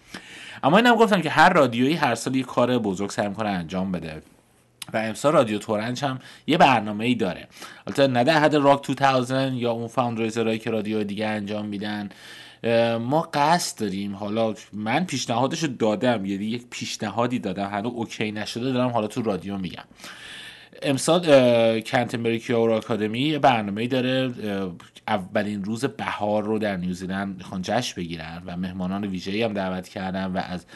اما 0.62 0.76
اینم 0.76 0.95
گفتم 0.95 1.21
که 1.21 1.30
هر 1.30 1.52
رادیویی 1.52 1.95
هر 1.95 2.14
سال 2.14 2.37
یه 2.37 2.42
کار 2.42 2.78
بزرگ 2.78 3.11
سعی 3.11 3.28
می‌کنه 3.28 3.49
انجام 3.49 3.92
بده. 3.92 4.23
و 4.93 4.97
امسال 4.97 5.33
رادیو 5.33 5.59
تورنج 5.59 6.05
هم 6.05 6.19
یه 6.47 6.59
برنامه 6.59 7.05
ای 7.05 7.14
داره. 7.14 7.49
البته 7.87 8.07
نه 8.07 8.25
در 8.25 8.40
حد 8.40 8.55
راک 8.55 8.87
2000 8.87 9.52
یا 9.52 9.71
اون 9.71 9.87
fundraiser 9.88 10.42
هایی 10.42 10.58
که 10.59 10.71
رادیو 10.71 11.05
دیگه 11.05 11.26
انجام 11.26 11.66
میدن. 11.66 12.09
ما 13.00 13.28
قصد 13.35 13.81
داریم 13.81 14.16
حالا 14.16 14.55
من 14.73 15.05
پیشنهادش 15.05 15.62
رو 15.62 15.69
دادم 15.69 16.25
یعنی 16.25 16.45
یک 16.45 16.66
پیشنهادی 16.71 17.38
دادم. 17.38 17.71
هنوز 17.71 17.93
OK 17.94 18.32
نشده 18.33 18.73
دارم 18.73 18.90
حالا 18.90 19.07
تو 19.07 19.23
رادیو 19.23 19.59
میگم. 19.59 19.85
امسال 20.83 21.21
Canterbury 21.80 22.38
کیور 22.38 22.71
Academy 22.70 23.38
برنامه 23.38 23.87
داره 23.87 24.33
اولین 25.09 25.64
روز 25.64 25.85
بهار 25.85 26.45
رو 26.45 26.59
در 26.59 26.76
نیوزیلند 26.76 27.37
می‌خوان 27.37 27.62
جشن 27.62 28.00
بگیرن 28.00 28.42
و 28.47 28.56
مهمانان 28.56 29.06
ویژه‌ای 29.06 29.42
هم 29.42 29.52
دعوت 29.52 29.88
کردن 29.88 30.26
و 30.26 30.38
از 30.38 30.66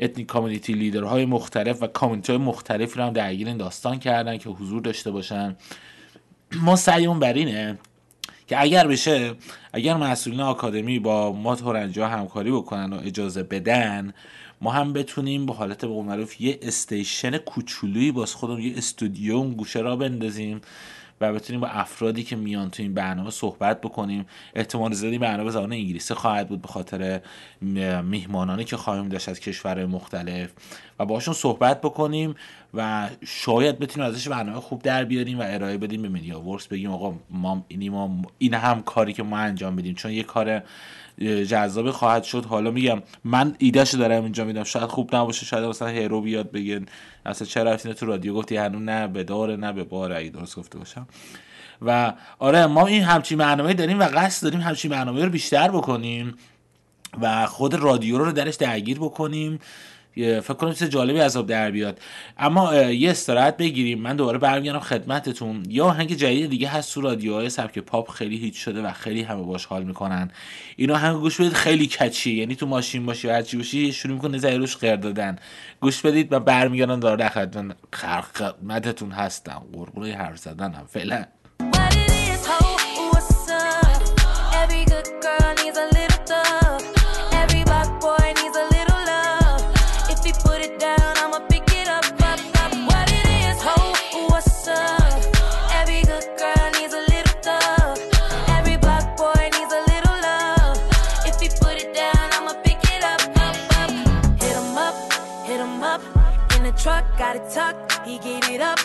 ethnic 0.00 0.26
community 0.26 0.72
leader 0.72 1.11
های 1.11 1.24
مختلف 1.24 1.82
و 1.82 1.86
community 1.86 2.36
مختلفی 2.36 2.98
رو 2.98 3.04
هم 3.04 3.12
درگیر 3.12 3.46
این 3.46 3.56
داستان 3.56 3.98
کردن 3.98 4.38
که 4.38 4.50
حضور 4.50 4.82
داشته 4.82 5.10
باشن. 5.10 5.56
ما 6.52 6.76
سعیمون 6.76 7.18
بر 7.18 7.32
اینه 7.32 7.78
که 8.46 8.60
اگر 8.60 8.86
بشه 8.86 9.34
اگر 9.72 9.96
مسئولین 9.96 10.40
آکادمی 10.40 10.98
با 10.98 11.32
ما 11.32 11.56
تورنجا 11.56 12.08
همکاری 12.08 12.50
بکنن 12.50 12.92
و 12.92 13.00
اجازه 13.04 13.42
بدن 13.42 14.12
ما 14.60 14.70
هم 14.70 14.92
بتونیم 14.92 15.46
به 15.46 15.52
حالت 15.52 15.84
به 15.84 16.02
معروف 16.02 16.40
یه 16.40 16.58
استیشن 16.62 17.38
کوچولویی 17.38 18.12
باز 18.12 18.34
خودمون 18.34 18.60
یه 18.60 18.76
استودیو 18.76 19.42
گوشه 19.42 19.80
را 19.80 19.96
بندازیم 19.96 20.60
و 21.20 21.32
بتونیم 21.32 21.60
با 21.60 21.66
افرادی 21.66 22.22
که 22.22 22.36
میان 22.36 22.70
تو 22.70 22.82
این 22.82 22.94
برنامه 22.94 23.30
صحبت 23.30 23.80
بکنیم. 23.80 24.26
احتمال 24.54 24.92
زیادی 24.92 25.18
برنامه 25.18 25.50
زبان 25.50 25.72
انگلیسی 25.72 26.14
خواهد 26.14 26.48
بود 26.48 26.62
به 26.62 26.68
خاطر 26.68 27.20
میهمانانی 28.02 28.64
که 28.64 28.76
خواهیم 28.76 29.08
داشت 29.08 29.28
از 29.28 29.40
کشورهای 29.40 29.86
مختلف. 29.86 30.50
و 30.98 31.04
باشون 31.04 31.34
صحبت 31.34 31.80
بکنیم 31.80 32.34
و 32.74 33.08
شاید 33.24 33.78
بتونیم 33.78 34.08
ازش 34.08 34.28
برنامه 34.28 34.60
خوب 34.60 34.82
در 34.82 35.04
بیاریم 35.04 35.38
و 35.38 35.42
ارائه 35.46 35.78
بدیم 35.78 36.02
به 36.02 36.08
MediaWorks 36.08 36.66
بگیم 36.66 36.90
آقا 36.90 37.14
ما 37.30 37.64
این 38.38 38.54
هم 38.54 38.82
کاری 38.82 39.12
که 39.12 39.22
ما 39.22 39.38
انجام 39.38 39.76
بدیم. 39.76 39.94
چون 39.94 40.12
یه 40.12 40.22
کار 40.22 40.62
جذابی 41.20 41.90
خواهد 41.90 42.24
شد. 42.24 42.44
حالا 42.44 42.70
میگم 42.70 43.02
من 43.24 43.54
ایدهشو 43.58 43.98
دارم 43.98 44.22
اینجا 44.22 44.44
میدم. 44.44 44.64
شاید 44.64 44.86
خوب 44.88 45.16
نباشه 45.16 45.46
شاید 45.46 45.64
مثلا 45.64 45.88
هیرو 45.88 46.20
بیاد 46.20 46.50
بگن 46.50 46.86
اصلا 47.26 47.46
چرا 47.48 47.72
رفتین 47.72 47.92
تو 47.92 48.06
رادیو؟ 48.06 48.34
گفتی 48.34 48.56
هنوز 48.56 48.82
نه 48.82 49.08
به 49.08 49.24
داره 49.24 49.56
نه 49.56 49.72
به 49.72 49.84
بار 49.84 50.12
اگه 50.12 50.30
درست 50.30 50.56
گفته 50.56 50.78
باشم. 50.78 51.06
و 51.82 52.12
آره 52.38 52.66
ما 52.66 52.86
این 52.86 53.02
همچین 53.02 53.38
برنامه 53.38 53.74
داریم 53.74 54.00
و 54.00 54.02
قصد 54.02 54.42
داریم 54.42 54.60
همچین 54.60 54.90
برنامه 54.90 55.24
رو 55.24 55.30
بیشتر 55.30 55.68
بکنیم 55.68 56.34
و 57.20 57.46
خود 57.46 57.74
رادیو 57.74 58.18
رو 58.18 58.32
درش 58.32 58.54
درگیر 58.54 58.98
بکنیم. 58.98 59.58
فکر 60.14 60.54
کنم 60.54 60.72
چیز 60.72 60.88
جالبی 60.88 61.20
از 61.20 61.36
در 61.36 61.70
بیاد. 61.70 62.00
اما 62.38 62.74
یه 62.74 63.10
استراحت 63.10 63.56
بگیریم. 63.56 64.00
من 64.00 64.16
دوباره 64.16 64.38
برمیگردم 64.38 64.80
خدمتتون. 64.80 65.62
یا 65.68 65.84
آهنگ 65.84 66.14
جدید 66.14 66.50
دیگه 66.50 66.68
هست 66.68 66.94
تو 66.94 67.00
رادیوهای 67.00 67.50
سبک 67.50 67.78
پاپ 67.78 68.10
خیلی 68.10 68.36
هیچ 68.36 68.56
شده 68.56 68.82
و 68.82 68.92
خیلی 68.92 69.22
همه 69.22 69.42
باش 69.42 69.64
حال 69.64 69.84
می‌کنن. 69.84 70.30
اینا 70.76 70.96
هم 70.96 71.20
گوش 71.20 71.40
بدید 71.40 71.52
خیلی 71.52 71.86
کچی. 71.86 72.30
یعنی 72.30 72.56
تو 72.56 72.66
ماشین 72.66 73.06
باشی 73.06 73.28
و 73.28 73.32
هرچی 73.32 73.56
باشی 73.56 73.92
شروع 73.92 74.14
می‌کنه 74.14 74.38
زیروش 74.38 74.76
غیر 74.76 74.96
دادن. 74.96 75.36
گوش 75.80 76.02
بدید 76.02 76.32
و 76.32 76.40
برمیگردن 76.40 77.00
داره 77.00 77.28
خدمتتون 77.28 79.10
هستم. 79.10 79.62
قرقوره 79.72 80.12
حرف 80.12 80.38
زدنم. 80.38 80.84
فعلا. 80.88 81.24
tuck, 107.52 108.06
he 108.06 108.18
get 108.18 108.48
it 108.48 108.60
up. 108.60 108.78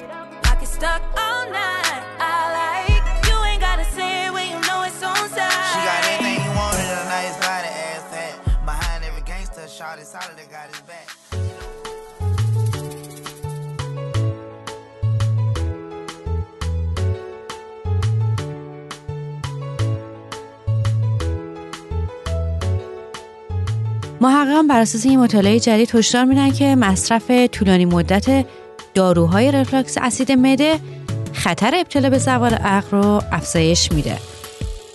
pocket 0.43 0.67
stuck 0.67 1.01
all 1.17 1.45
night. 1.51 2.01
I 2.19 2.33
like 2.57 3.27
you 3.27 3.37
ain't 3.43 3.61
gotta 3.61 3.85
say 3.85 4.25
it 4.25 4.33
when 4.33 4.49
you 4.49 4.59
know 4.67 4.83
it's 4.83 5.03
on 5.03 5.29
side. 5.29 5.51
She 5.71 5.79
got 5.85 6.01
everything 6.09 6.43
you 6.43 6.51
wanted—a 6.57 7.05
nice 7.05 7.37
body, 7.37 7.67
ass 7.67 8.09
hat. 8.11 8.65
Behind 8.65 9.03
every 9.03 9.21
gangster, 9.21 9.67
shot 9.67 9.99
is 9.99 10.07
solid, 10.07 10.37
got 10.49 10.69
his 10.69 10.81
back. 10.81 11.64
محققان 24.25 24.67
بر 24.67 24.79
اساس 24.79 25.05
این 25.05 25.19
مطالعه 25.19 25.59
جدید 25.59 25.95
هشدار 25.95 26.25
میدن 26.25 26.51
که 26.51 26.75
مصرف 26.75 27.31
طولانی 27.31 27.85
مدت 27.85 28.45
داروهای 28.93 29.51
رفلاکس 29.51 29.97
اسید 30.01 30.31
مده 30.31 30.79
خطر 31.33 31.75
ابتلا 31.75 32.09
به 32.09 32.17
زوال 32.17 32.53
عقل 32.53 32.97
رو 32.97 33.21
افزایش 33.31 33.91
میده 33.91 34.17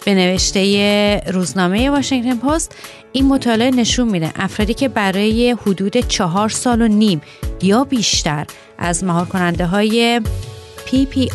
به 0.04 0.14
نوشته 0.14 1.22
روزنامه 1.26 1.90
واشنگتن 1.90 2.38
پست 2.38 2.74
این 3.12 3.26
مطالعه 3.26 3.70
نشون 3.70 4.08
میده 4.08 4.32
افرادی 4.36 4.74
که 4.74 4.88
برای 4.88 5.50
حدود 5.50 5.96
چهار 5.96 6.48
سال 6.48 6.82
و 6.82 6.88
نیم 6.88 7.20
یا 7.62 7.84
بیشتر 7.84 8.46
از 8.78 9.04
مهار 9.04 9.24
کننده 9.24 9.66
های 9.66 10.20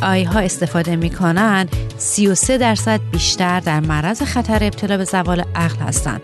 آی 0.02 0.24
ها 0.24 0.40
استفاده 0.40 0.96
می‌کنن 0.96 1.68
33 1.98 2.58
درصد 2.58 3.00
بیشتر 3.12 3.60
در 3.60 3.80
معرض 3.80 4.22
خطر 4.22 4.64
ابتلا 4.64 4.98
به 4.98 5.04
زوال 5.04 5.44
عقل 5.56 5.78
هستند. 5.78 6.22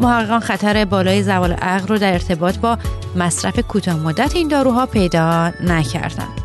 محققان 0.00 0.40
خطر 0.40 0.84
بالای 0.84 1.22
زوال 1.22 1.52
عقل 1.52 1.86
رو 1.86 1.98
در 1.98 2.12
ارتباط 2.12 2.58
با 2.58 2.78
مصرف 3.16 3.58
کوتاه 3.58 3.96
مدت 3.96 4.36
این 4.36 4.48
داروها 4.48 4.86
پیدا 4.86 5.52
نکردند. 5.64 6.40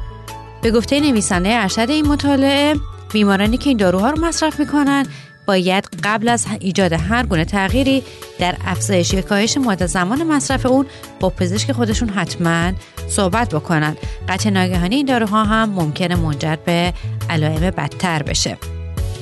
به 0.61 0.71
گفته 0.71 0.99
نویسنده 0.99 1.49
ارشد 1.53 1.89
این 1.89 2.07
مطالعه 2.07 2.75
بیمارانی 3.13 3.57
که 3.57 3.69
این 3.69 3.77
داروها 3.77 4.09
رو 4.09 4.25
مصرف 4.25 4.59
می‌کنن 4.59 5.05
باید 5.45 5.89
قبل 6.03 6.29
از 6.29 6.45
ایجاد 6.59 6.93
هر 6.93 7.25
گونه 7.25 7.45
تغییری 7.45 8.03
در 8.39 8.55
افزایش 8.65 9.13
یا 9.13 9.21
کاهش 9.21 9.57
مدت 9.57 9.85
زمان 9.85 10.23
مصرف 10.23 10.65
اون 10.65 10.85
با 11.19 11.29
پزشک 11.29 11.71
خودشون 11.71 12.09
حتما 12.09 12.71
صحبت 13.09 13.55
بکنن 13.55 13.95
قطع 14.29 14.49
ناگهانی 14.49 14.95
این 14.95 15.05
داروها 15.05 15.43
هم 15.43 15.69
ممکنه 15.69 16.15
منجر 16.15 16.55
به 16.55 16.93
علائم 17.29 17.59
بدتر 17.59 18.23
بشه 18.23 18.57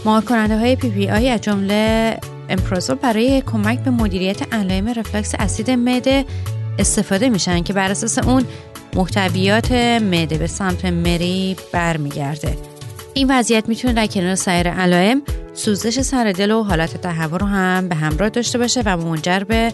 مهار 0.05 0.21
کننده 0.21 0.57
های 0.57 0.75
PPI 0.75 1.29
از 1.29 1.41
جمله 1.41 2.17
امپرازول 2.49 2.95
برای 2.95 3.41
کمک 3.41 3.79
به 3.79 3.91
مدیریت 3.91 4.53
علائم 4.53 4.89
ریفلاکس 4.89 5.35
اسید 5.39 5.71
معده 5.71 6.25
استفاده 6.79 7.29
میشن 7.29 7.63
که 7.63 7.73
بر 7.73 7.91
اساس 7.91 8.17
اون 8.17 8.45
محتویات 8.95 9.71
معده 10.01 10.37
به 10.37 10.47
سمت 10.47 10.85
مری 10.85 11.55
برمیگرده. 11.71 12.57
این 13.13 13.27
وضعیت 13.31 13.69
می‌تونه 13.69 13.93
در 13.93 14.07
کنار 14.07 14.35
سایر 14.35 14.69
علائم 14.69 15.21
سوزش 15.53 16.01
سر 16.01 16.31
دل 16.31 16.51
و 16.51 16.63
حالت 16.63 17.01
تهوع 17.01 17.39
رو 17.39 17.45
هم 17.45 17.89
به 17.89 17.95
همراه 17.95 18.29
داشته 18.29 18.57
باشه 18.57 18.81
و 18.85 18.97
منجر 18.97 19.39
به 19.39 19.73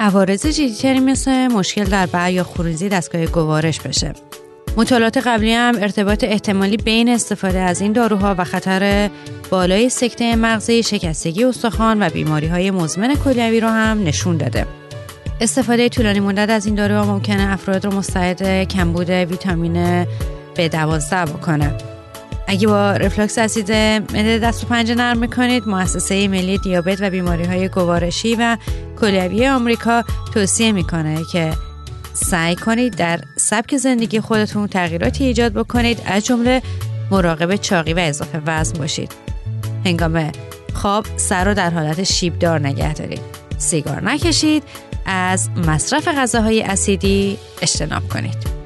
عوارض 0.00 0.46
جدیتری 0.46 1.00
مثل 1.00 1.46
مشکل 1.46 1.84
در 1.84 2.06
بلع 2.06 2.30
یا 2.30 2.44
خونریزی 2.44 2.88
دستگاه 2.88 3.26
گوارش 3.26 3.80
بشه. 3.80 4.12
مطالعات 4.76 5.16
قبلی 5.16 5.52
هم 5.52 5.74
ارتباط 5.80 6.24
احتمالی 6.24 6.76
بین 6.76 7.08
استفاده 7.08 7.58
از 7.58 7.80
این 7.80 7.92
داروها 7.92 8.34
و 8.38 8.44
خطر 8.44 9.10
بالای 9.50 9.88
سکته 9.88 10.36
مغزی، 10.36 10.82
شکستگی 10.82 11.44
استخوان 11.44 12.02
و 12.02 12.10
بیماری 12.10 12.46
های 12.46 12.70
مزمن 12.70 13.14
کلیوی 13.14 13.60
رو 13.60 13.68
هم 13.68 14.02
نشون 14.04 14.36
داده. 14.36 14.66
استفاده 15.40 15.88
طولانی 15.88 16.20
مدت 16.20 16.50
از 16.50 16.66
این 16.66 16.74
داروها 16.74 17.04
ممکنه 17.04 17.52
افراد 17.52 17.84
رو 17.84 17.94
مستعد 17.94 18.68
کمبود 18.68 19.10
ویتامین 19.10 20.04
B12 20.54 21.12
بکنه. 21.12 21.74
اگه 22.46 22.66
با 22.66 22.92
رفلکس 22.92 23.38
اسید 23.38 23.72
معده 23.72 24.38
دست 24.38 24.64
و 24.64 24.66
پنجه 24.66 24.94
نرم 24.94 25.18
می‌کنید 25.18 25.68
مؤسسه 25.68 26.28
ملی 26.28 26.58
دیابت 26.58 26.98
و 27.00 27.10
بیماری 27.10 27.44
های 27.44 27.68
گوارشی 27.68 28.34
و 28.34 28.56
کلیوی 29.00 29.48
آمریکا 29.48 30.04
توصیه 30.34 30.72
می‌کنه 30.72 31.18
که 31.32 31.52
سعی 32.14 32.56
کنید 32.56 32.96
در 32.96 33.20
سبک 33.44 33.76
زندگی 33.76 34.20
خودتون 34.20 34.66
تغییراتی 34.66 35.24
ایجاد 35.24 35.52
بکنید. 35.52 36.02
از 36.06 36.24
جمله 36.24 36.62
مراقب 37.10 37.56
چاقی 37.56 37.92
و 37.92 37.98
اضافه 37.98 38.42
وزن 38.46 38.78
باشید. 38.78 39.12
هنگام 39.84 40.32
خواب 40.74 41.06
سر 41.16 41.44
رو 41.44 41.54
در 41.54 41.70
حالت 41.70 42.02
شیبدار 42.02 42.60
نگه 42.60 42.94
دارید. 42.94 43.20
سیگار 43.58 44.04
نکشید. 44.04 44.62
از 45.06 45.50
مصرف 45.50 46.08
غذاهای 46.08 46.62
اسیدی 46.62 47.38
اجتناب 47.62 48.08
کنید. 48.08 48.63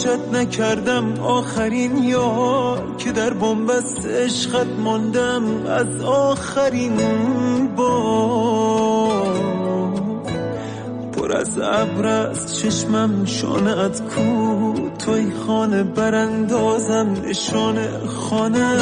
فراموشت 0.00 0.34
نکردم 0.34 1.20
آخرین 1.20 2.04
یار 2.04 2.96
که 2.98 3.12
در 3.12 3.32
بنبست 3.32 4.06
عشقت 4.06 4.66
ماندم 4.66 5.66
از 5.66 6.00
آخرین 6.04 6.96
بار 7.76 9.40
پر 11.12 11.36
از 11.36 11.58
ابر 11.58 12.06
از 12.06 12.58
چشمم 12.58 13.24
شانت 13.24 14.02
کو 14.14 14.74
توی 14.98 15.30
خانه 15.46 15.82
براندازم 15.82 17.16
نشان 17.24 18.06
خانه 18.06 18.76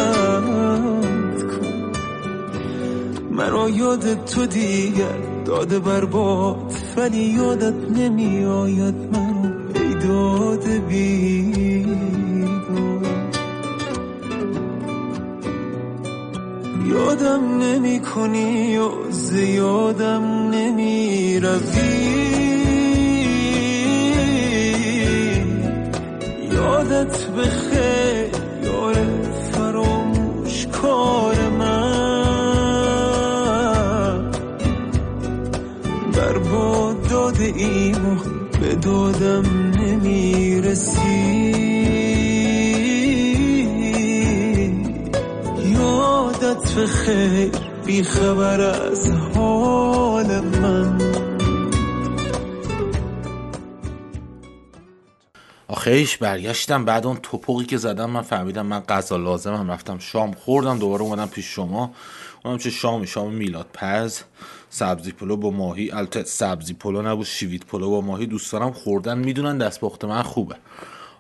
مرا 3.30 3.70
یاد 3.70 4.24
تو 4.24 4.46
دیگر 4.46 5.18
داده 5.44 5.78
برباد 5.78 6.72
ولی 6.96 7.24
یادت 7.24 7.90
نمی 7.90 8.44
آید 8.44 8.94
من. 8.94 9.27
داد 10.38 10.66
یادم 16.86 17.58
نمی 17.62 18.00
کنی 18.00 18.76
و 18.76 19.10
زیادم 19.10 20.50
نمی 20.50 21.40
روی. 21.40 22.18
یادت 26.52 27.30
بخیر 27.30 28.30
یار 28.64 28.94
فراموش 29.52 30.66
کار 30.66 31.48
من. 31.48 31.88
برباد 36.12 37.08
داده 37.10 37.52
ایم 37.56 38.20
به 38.60 38.74
دادم 38.74 39.67
نمی 39.98 40.60
برسی 40.60 41.52
یادت 45.64 46.72
به 46.74 46.86
خیر 46.86 47.50
بی 47.86 48.02
خبر 48.02 48.60
از 48.60 49.10
حال 49.10 50.40
من. 50.40 50.98
آخیش 55.68 56.16
برگشتم 56.16 56.84
بعد 56.84 57.06
اون 57.06 57.16
توپقی 57.22 57.64
که 57.64 57.76
زدم 57.76 58.10
من 58.10 58.22
فهمیدم 58.22 58.66
من 58.66 58.80
غذا 58.80 59.16
لازمم. 59.16 59.70
رفتم 59.70 59.98
شام 59.98 60.32
خوردم 60.32 60.78
دوباره 60.78 61.02
اومدم 61.02 61.26
پیش 61.26 61.46
شما. 61.46 61.92
اونم 62.44 62.58
چه 62.58 62.70
شامی 62.70 63.06
شام 63.06 63.34
میلاد 63.34 63.66
پز 63.74 64.20
سبزی 64.70 65.12
پلو 65.12 65.36
با 65.36 65.50
ماهی 65.50 65.90
البته 65.90 66.22
سبزی 66.22 66.74
پلو 66.74 67.02
نبود 67.02 67.26
شوید 67.26 67.64
پلو 67.68 67.90
با 67.90 68.00
ماهی 68.00 68.26
دوستانم 68.26 68.72
خوردن 68.72 69.18
می‌دونن 69.18 69.58
دستپخت 69.58 70.04
من 70.04 70.22
خوبه. 70.22 70.56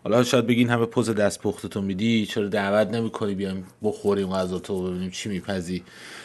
حالا 0.04 0.24
شاید 0.24 0.46
بگین 0.46 0.70
همش 0.70 0.86
پز 0.86 1.10
دستپختتو 1.10 1.82
میدی 1.82 2.26
چرا 2.26 2.48
دعوت 2.48 2.88
نمی‌کنی 2.88 3.34
بیایم 3.34 3.64
بخوریم 3.82 4.32
غذا 4.32 4.58
تو 4.58 4.82
ببینیم 4.82 5.10
چی 5.10 5.28
میپزی؟ 5.28 5.82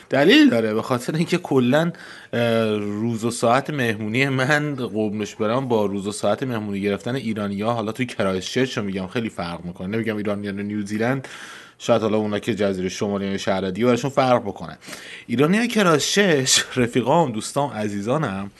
دلیل 0.09 0.49
داره 0.49 0.73
به 0.73 0.81
خاطر 0.81 1.15
اینکه 1.15 1.37
کلا 1.37 1.91
روز 2.79 3.23
و 3.25 3.31
ساعت 3.31 3.69
مهمونی 3.69 4.29
من 4.29 4.75
قربونش 4.75 5.35
برم 5.35 5.67
با 5.67 5.85
روز 5.85 6.07
و 6.07 6.11
ساعت 6.11 6.43
مهمونی 6.43 6.81
گرفتن 6.81 7.15
ایرانیا 7.15 7.71
حالا 7.71 7.91
توی 7.91 8.05
کرایستچرچ 8.05 8.77
میگم 8.77 9.07
خیلی 9.07 9.29
فرق 9.29 9.65
می‌کنه. 9.65 9.87
نمیگم 9.87 10.17
ایرانیا 10.17 10.51
نیوزیلند 10.51 11.27
شاید 11.83 12.01
حالا 12.01 12.17
اونا 12.17 12.39
که 12.39 12.55
جزیره 12.55 12.89
شمالی 12.89 13.27
یا 13.27 13.37
شهر 13.37 13.69
دیگه 13.69 13.87
براشون 13.87 14.11
فرق 14.11 14.41
بکنه. 14.41 14.77
ایرانی 15.27 15.57
های 15.57 15.67
کراشش 15.67 16.63
رفیقام 16.75 17.31
دوستام 17.31 17.69
عزیزانم 17.69 18.51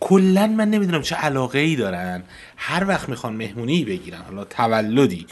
کلا 0.00 0.46
من 0.46 0.70
نمی‌دونم 0.70 1.02
چه 1.02 1.14
علاقه 1.16 1.58
ای 1.58 1.76
دارن. 1.76 2.22
هر 2.56 2.84
وقت 2.88 3.08
می‌خوان 3.08 3.36
مهمونی 3.36 3.84
بگیرن 3.84 4.18
حالا 4.18 4.44
تولدی 4.44 5.26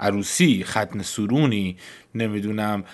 عروسی 0.00 0.64
ختن 0.64 1.02
سرونی 1.02 1.76
نمی‌دونم 2.14 2.84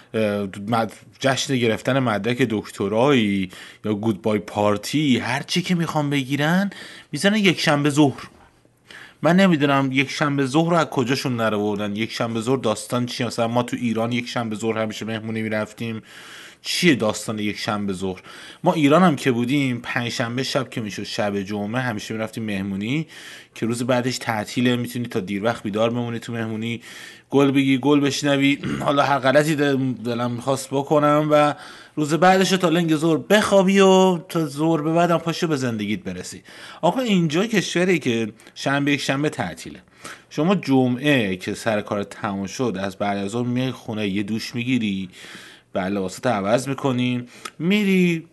جشن 1.20 1.56
گرفتن 1.56 1.98
مدرک 1.98 2.46
دکترایی 2.50 3.50
یا 3.84 3.94
گودبای 3.94 4.38
پارتی 4.38 5.18
هر 5.18 5.42
چی 5.42 5.62
که 5.62 5.74
می‌خوان 5.74 6.10
بگیرن 6.10 6.70
می‌زنن 7.12 7.36
یک 7.36 7.60
شنبه 7.60 7.90
ظهر. 7.90 8.28
من 9.22 9.36
نمی‌دونم 9.36 9.88
یک 9.92 10.10
شنبه 10.10 10.46
ظهر 10.46 10.74
از 10.74 10.86
کجاشون 10.86 11.36
نره 11.36 11.56
یک 11.96 12.12
شنبه 12.12 12.40
ظهر 12.40 12.56
داستان 12.56 13.06
چیه؟ 13.06 13.26
مثلا 13.26 13.48
ما 13.48 13.62
تو 13.62 13.76
ایران 13.76 14.12
یک 14.12 14.28
شنبه 14.28 14.56
ظهر 14.56 14.78
همیشه 14.78 15.06
مهمونی 15.06 15.42
می‌رفتیم. 15.42 16.02
چیه 16.62 16.94
داستان 16.94 17.38
یک 17.38 17.58
شنبه 17.58 17.92
ظهر؟ 17.92 18.22
ما 18.64 18.72
ایران 18.72 19.02
هم 19.02 19.16
که 19.16 19.32
بودیم 19.32 19.80
پنج 19.82 20.08
شنبه 20.08 20.42
شب 20.42 20.70
که 20.70 20.80
می‌شد 20.80 21.02
شب 21.02 21.40
جمعه 21.40 21.80
همیشه 21.80 22.14
می‌رفتیم 22.14 22.44
مهمونی 22.44 23.06
که 23.54 23.66
روز 23.66 23.82
بعدش 23.82 24.18
تعطیله 24.18 24.76
می‌تونی 24.76 25.08
تا 25.08 25.20
دیر 25.20 25.44
وقت 25.44 25.62
بیدار 25.62 25.90
بمونی 25.90 26.18
تو 26.18 26.32
مهمونی. 26.32 26.80
گل 27.30 27.50
بگی 27.50 27.78
گل 27.78 28.00
بشنوی. 28.00 28.58
حالا 28.86 29.02
هر 29.02 29.18
غلطی 29.18 29.54
دلم 30.04 30.30
می‌خواست 30.30 30.68
بکنم 30.70 31.28
و 31.30 31.54
روز 31.96 32.14
بعدش 32.14 32.50
تا 32.50 32.68
لنگ 32.68 32.96
زور 32.96 33.18
بخوابی 33.18 33.80
و 33.80 34.18
تا 34.18 34.46
زور 34.46 34.82
به 34.82 34.92
بعدم 34.92 35.18
پاشو 35.18 35.46
به 35.46 35.56
زندگیت 35.56 36.00
برسی. 36.00 36.42
آقا 36.82 37.00
اینجا 37.00 37.46
کشوری 37.46 37.98
که 37.98 38.32
شنبه 38.54 38.92
یک 38.92 39.00
شنبه 39.00 39.28
تعطیله. 39.28 39.82
شما 40.30 40.54
جمعه 40.54 41.36
که 41.36 41.54
سر 41.54 41.80
کار 41.80 42.04
تموم 42.04 42.46
شد 42.46 42.76
از 42.80 42.96
بعد 42.96 43.18
از 43.18 43.36
میای 43.36 43.70
خونه 43.70 44.08
یه 44.08 44.22
دوش 44.22 44.54
می‌گیری. 44.54 45.08
بله 45.72 45.88
لباسات 45.88 46.26
عوض 46.26 46.68
می‌کنی. 46.68 47.24
میری 47.58 48.26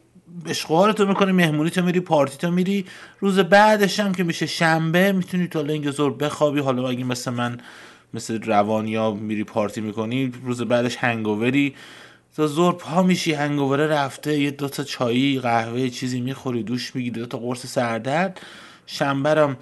اشغالتو 0.46 1.06
می‌کنی 1.06 1.32
مهمونی 1.32 1.70
تو 1.70 1.82
میری 1.82 2.00
پارتی 2.00 2.38
تو 2.38 2.51
میری. 2.51 2.86
روز 3.20 3.39
بعدش 3.39 4.00
هم 4.00 4.12
که 4.12 4.24
میشه 4.24 4.46
شنبه 4.46 5.12
می‌تونی 5.12 5.48
تا 5.48 5.62
لنگ 5.62 5.91
زور 5.91 6.13
بخوابی. 6.13 6.60
حالا 6.60 6.89
اگه 6.89 7.03
مثل 7.03 7.32
من 7.32 7.58
مثل 8.13 8.41
روانیا 8.44 9.12
میری 9.12 9.44
پارتی 9.44 9.82
می‌کنی 9.82 10.32
روز 10.44 10.62
بعدش 10.62 10.98
هنگووری 10.98 11.75
تا 12.35 12.48
زور 12.48 12.74
پا 12.74 13.03
میشی 13.03 13.33
هنگووره 13.33 13.88
رفته 13.88 14.40
یه 14.40 14.51
دوتا 14.51 14.83
چایی 14.83 15.40
قهوه 15.40 15.90
چیزی 15.90 16.22
می‌خوری 16.22 16.64
دوش 16.64 16.96
می‌گیری 16.96 17.20
دوتا 17.20 17.38
قرص 17.38 17.66
سردرد. 17.66 18.42
شنبرم 18.87 19.57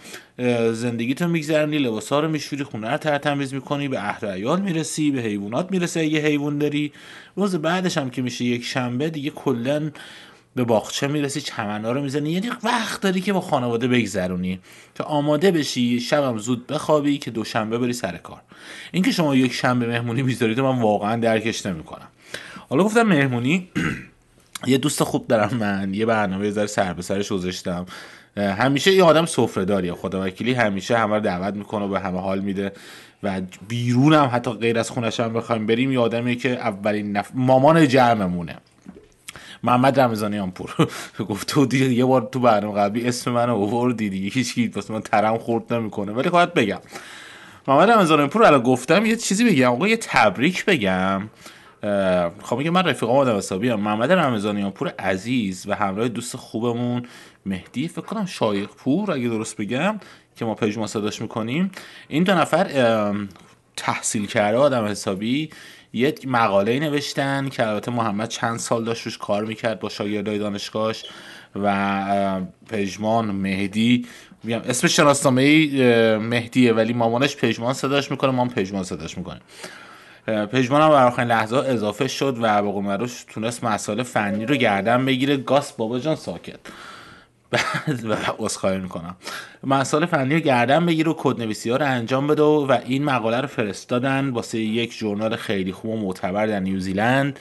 زندگیتو 0.72 1.28
میگذرنی 1.28 1.78
لباسا 1.78 2.20
رو 2.20 2.28
میشوری 2.28 2.64
خونه 2.64 2.90
رو 2.90 2.98
ترتمیز 2.98 3.54
می‌کنی 3.54 3.88
به 3.88 4.00
اهل 4.00 4.28
عیال 4.28 4.62
می‌رسی 4.62 5.12
به 5.12 5.22
حیوانات 5.22 5.72
می‌رسی 5.72 6.00
اگه 6.00 6.20
حیوان 6.20 6.58
داری. 6.58 6.92
روز 7.36 7.56
بعدش 7.56 7.98
هم 7.98 8.10
که 8.10 8.22
میشه 8.22 8.46
یک 8.46 8.64
شنبه 8.64 9.10
دیگه 9.10 9.30
کلا 9.30 9.92
به 10.56 10.64
باغچه 10.64 11.08
می‌رسی 11.08 11.42
چمنا 11.42 11.92
رو 11.92 12.02
می‌زنی. 12.02 12.32
یعنی 12.32 12.50
وقت 12.64 13.02
داری 13.02 13.22
که 13.22 13.34
با 13.34 13.42
خانواده 13.42 13.88
بگذرونی. 13.88 14.60
تا 14.96 15.04
آماده 15.04 15.52
بشی 15.52 16.00
شبم 16.00 16.38
زود 16.38 16.68
بخوابی 16.68 17.18
که 17.18 17.32
دوشنبه 17.32 17.78
بری 17.78 17.94
سر 17.94 18.18
کار. 18.18 18.42
اینکه 18.92 19.12
شما 19.12 19.36
یک 19.36 19.54
شنبه 19.54 19.88
مهمونی 19.88 20.22
می‌ذارید 20.22 20.60
من 20.60 20.80
واقعا 20.82 21.16
درکش 21.16 21.66
نمی‌کنم. 21.66 22.08
حالا 22.70 22.84
گفتم 22.84 23.04
مهمونی 23.04 23.70
یه 24.68 24.78
دوست 24.78 25.04
خوب 25.04 25.28
دارم 25.28 25.58
من. 25.58 25.94
یه 25.94 26.06
برنامه 26.06 26.52
ذره 26.52 26.68
سر 26.68 26.94
به 26.94 27.02
سرش 27.02 27.32
گذاشتم. 27.32 27.86
همیشه 28.38 28.92
یه 28.92 29.04
آدم 29.04 29.26
سفره 29.26 29.66
داری 29.66 29.92
خدا 29.92 30.26
وکیلی 30.26 30.54
همیشه 30.54 30.98
همه 30.98 31.16
رو 31.16 31.22
دعوت 31.22 31.54
می‌کنه 31.54 31.86
و 31.86 31.88
به 31.88 32.00
همه 32.00 32.20
حال 32.20 32.40
میده 32.40 32.72
و 33.24 33.42
بیرون 33.68 34.14
هم 34.14 34.30
حتی 34.34 34.52
غیر 34.52 34.80
از 34.80 34.90
خونش 34.90 35.20
هم 35.20 35.34
بخوایم 35.34 35.66
بریم 35.66 35.92
یه 35.92 36.00
آدمی 36.00 36.36
که 36.36 36.50
اولین 36.50 37.12
نف... 37.12 37.32
مامان 37.34 37.88
جمعمونه. 37.88 38.56
محمد 39.64 40.00
رمضانیان 40.00 40.52
پور 40.52 40.70
گفت 41.30 41.48
تو 41.48 41.66
دیگه 41.66 41.86
یه 41.86 42.06
بار 42.06 42.30
تو 42.32 42.40
برنامه 42.40 42.80
قبلی 42.80 43.08
اسم 43.08 43.32
من 43.32 43.50
آوردی 43.50 44.10
دیگه. 44.10 44.30
هیچ 44.30 44.54
کی 44.54 44.68
واسه 44.68 44.94
من 44.94 45.02
ترم 45.02 45.38
خورد 45.38 45.74
نمی‌کنه. 45.74 46.12
ولی 46.12 46.30
خواهد 46.30 46.54
بگم. 46.54 46.80
محمد 47.68 47.92
رمضانیان 47.92 48.30
پور 48.30 48.44
الان 48.44 48.62
گفتم 48.62 49.06
یه 49.06 49.16
چیزی 49.16 49.46
بگم. 49.46 49.72
آقا 49.72 49.88
یه 49.88 49.98
تبریک 49.98 50.66
بگم. 50.66 51.30
خب 52.44 52.58
میگه 52.58 52.70
من 52.70 52.84
رفیق 52.84 53.10
آدم 53.10 53.38
حسابی 53.38 53.70
هم 53.70 53.80
محمد 53.80 54.12
رمضانیان 54.12 54.72
پور 54.72 54.94
عزیز 55.00 55.68
و 55.68 55.76
همراه 55.76 56.08
دوست 56.08 56.38
خوبمون 56.38 57.06
مهدی. 57.46 57.88
فکر 57.88 58.02
کنم 58.02 58.26
شایق 58.26 58.70
پور 58.70 59.12
اگه 59.12 59.28
درست 59.28 59.58
بگم 59.58 60.00
که 60.36 60.46
ما 60.46 60.56
پژما 60.56 60.88
صداش 60.88 61.22
می‌کنیم. 61.22 61.72
این 62.08 62.24
دو 62.24 62.34
نفر 62.34 62.68
تحصیل 63.78 64.26
کرده 64.26 64.58
آدم 64.58 64.86
حسابی 64.86 65.50
یک 65.94 66.28
مقاله 66.28 66.80
نوشتن 66.80 67.50
که 67.50 67.68
البته 67.68 67.92
محمد 67.92 68.30
چند 68.30 68.60
سال 68.60 68.84
داشت 68.84 69.06
روش 69.06 69.18
کار 69.18 69.46
می‌کرد 69.46 69.80
با 69.80 69.90
شاگردای 69.90 70.38
دانشگاهش 70.38 71.06
و 71.56 72.42
پژمان 72.70 73.26
مهدی. 73.26 74.06
میگم 74.44 74.62
اسم 74.68 74.88
شناسنامه 74.88 76.18
مهدیه 76.18 76.74
ولی 76.74 76.94
مامانش 76.94 77.36
پژمان 77.36 77.74
صداش 77.74 78.12
می‌کنه 78.12 78.32
ما 78.32 78.46
پژمان 78.46 78.84
صداش 78.84 79.18
می‌کنه. 79.18 79.42
پژمان 80.26 80.82
هم 80.82 80.90
در 80.90 81.08
آخرین 81.08 81.28
لحظه 81.28 81.58
اضافه 81.58 82.08
شد 82.08 82.38
و 82.42 82.48
قول 82.48 83.08
تونست 83.28 83.64
مسائل 83.64 84.04
فنی 84.04 84.46
رو 84.46 84.56
گردن 84.56 85.06
بگیره. 85.06 85.38
گاس 85.38 85.72
بابا 85.72 86.00
جان 86.00 86.16
ساکت. 86.16 86.60
و 88.04 88.16
عذرخواهی 88.40 88.78
می‌کنم. 88.78 89.16
مسائل 89.64 90.06
فنی 90.06 90.34
رو 90.34 90.40
گردن 90.40 90.86
بگیر 90.86 91.10
و 91.10 91.34
نویسی 91.38 91.70
ها 91.70 91.78
رو 91.78 91.86
انجام 91.86 92.28
بده 92.28 92.44
و 92.44 92.78
این 92.86 93.04
مقاله 93.04 93.42
رو 93.42 93.48
فرستادن 93.48 94.30
واسه 94.30 94.60
یک 94.60 94.94
ژورنال 94.94 95.36
خیلی 95.36 95.72
خوب 95.72 95.92
و 95.92 95.98
معتبر 95.98 96.48
در 96.48 96.60
نیوزیلند 96.60 97.40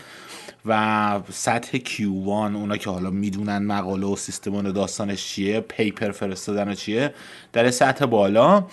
و 0.67 1.21
سطح 1.31 1.79
کیوان. 1.79 2.57
اونا 2.57 2.77
که 2.77 2.91
حالا 2.91 3.11
می‌دونن 3.11 3.59
مقاله 3.59 4.07
و 4.07 4.17
سیستمان 4.17 4.73
داستانش 4.73 5.27
چیه 5.27 5.61
پیپر 5.61 6.11
فرستادن 6.11 6.75
چیه 6.75 7.15
در 7.53 7.71
سطح 7.71 8.07
بالا. 8.07 8.65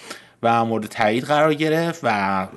و 0.44 0.66
مورد 0.66 0.86
تایید 0.86 1.24
قرار 1.24 1.54
گرفت 1.54 2.00
و 2.04 2.48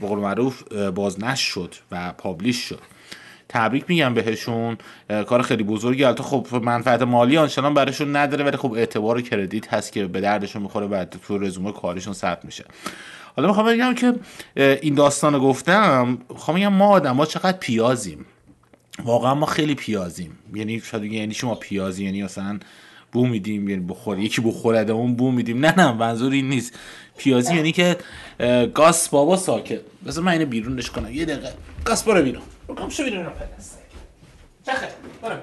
به 0.00 0.06
قول 0.06 0.18
معروف 0.18 0.62
بازنشر 0.72 1.50
شد 1.50 1.74
و 1.90 2.12
پابلیش 2.18 2.56
شد. 2.56 2.80
تبریک 3.48 3.84
میگم 3.88 4.14
بهشون. 4.14 4.78
کار 5.26 5.42
خیلی 5.42 5.62
بزرگی. 5.62 6.04
البته 6.04 6.22
خب 6.22 6.46
منفعت 6.62 7.02
مالی 7.02 7.36
آنچنان 7.36 7.74
براشون 7.74 8.16
نداره 8.16 8.44
ولی 8.44 8.56
خب 8.56 8.72
اعتبار 8.72 9.16
و 9.18 9.20
کردیت 9.20 9.74
هست 9.74 9.92
که 9.92 10.06
به 10.06 10.20
دردشون 10.20 10.62
می‌خوره 10.62 10.86
و 10.86 11.04
تو 11.04 11.38
رزومه 11.38 11.72
کارشون 11.72 12.12
ثبت 12.12 12.44
میشه. 12.44 12.64
حالا 13.36 13.48
می‌خوام 13.48 13.66
بگم 13.66 13.94
که 13.94 14.14
این 14.82 14.94
داستان 14.94 15.38
گفتم. 15.38 16.18
می‌خوام 16.30 16.56
بگم 16.56 16.72
ما 16.72 16.88
آدم 16.88 17.16
ها 17.16 17.26
چقدر 17.26 17.58
پیازیم. 17.58 18.26
واقعا 19.04 19.34
ما 19.34 19.46
خیلی 19.46 19.74
پیازیم. 19.74 20.38
یعنی 20.54 20.80
شاید 20.80 21.04
یعنی 21.04 21.34
شما 21.34 21.54
پیازی 21.54 22.04
یعنی 22.04 22.22
مثلا 22.22 22.58
بو 23.12 23.26
میدیم 23.26 23.68
یعنی 23.68 23.84
بخور 23.84 24.18
یکی 24.18 24.40
بخوره 24.40 24.90
اون 24.90 25.14
بو 25.14 25.30
میدیم. 25.30 25.66
نه 25.66 25.74
نه 25.76 25.92
منظور 25.92 26.32
این 26.32 26.48
نیست. 26.48 26.78
پیازی 27.16 27.54
یعنی 27.54 27.72
که 27.72 27.96
گاس 28.74 29.08
بابا 29.08 29.36
ساکت. 29.36 29.80
بذار 30.06 30.24
من 30.24 30.32
اینو 30.32 30.46
بیرونش 30.46 30.90
کنم. 30.90 31.12
یه 31.12 31.24
دقیقه. 31.24 31.52
گاس 31.84 32.04
برو 32.04 32.22
بیرون. 32.22 32.42
بکن 32.68 32.88
شو 32.88 33.04
بیرون. 33.04 33.26
چخه 34.66 34.88
برو. 35.22 35.36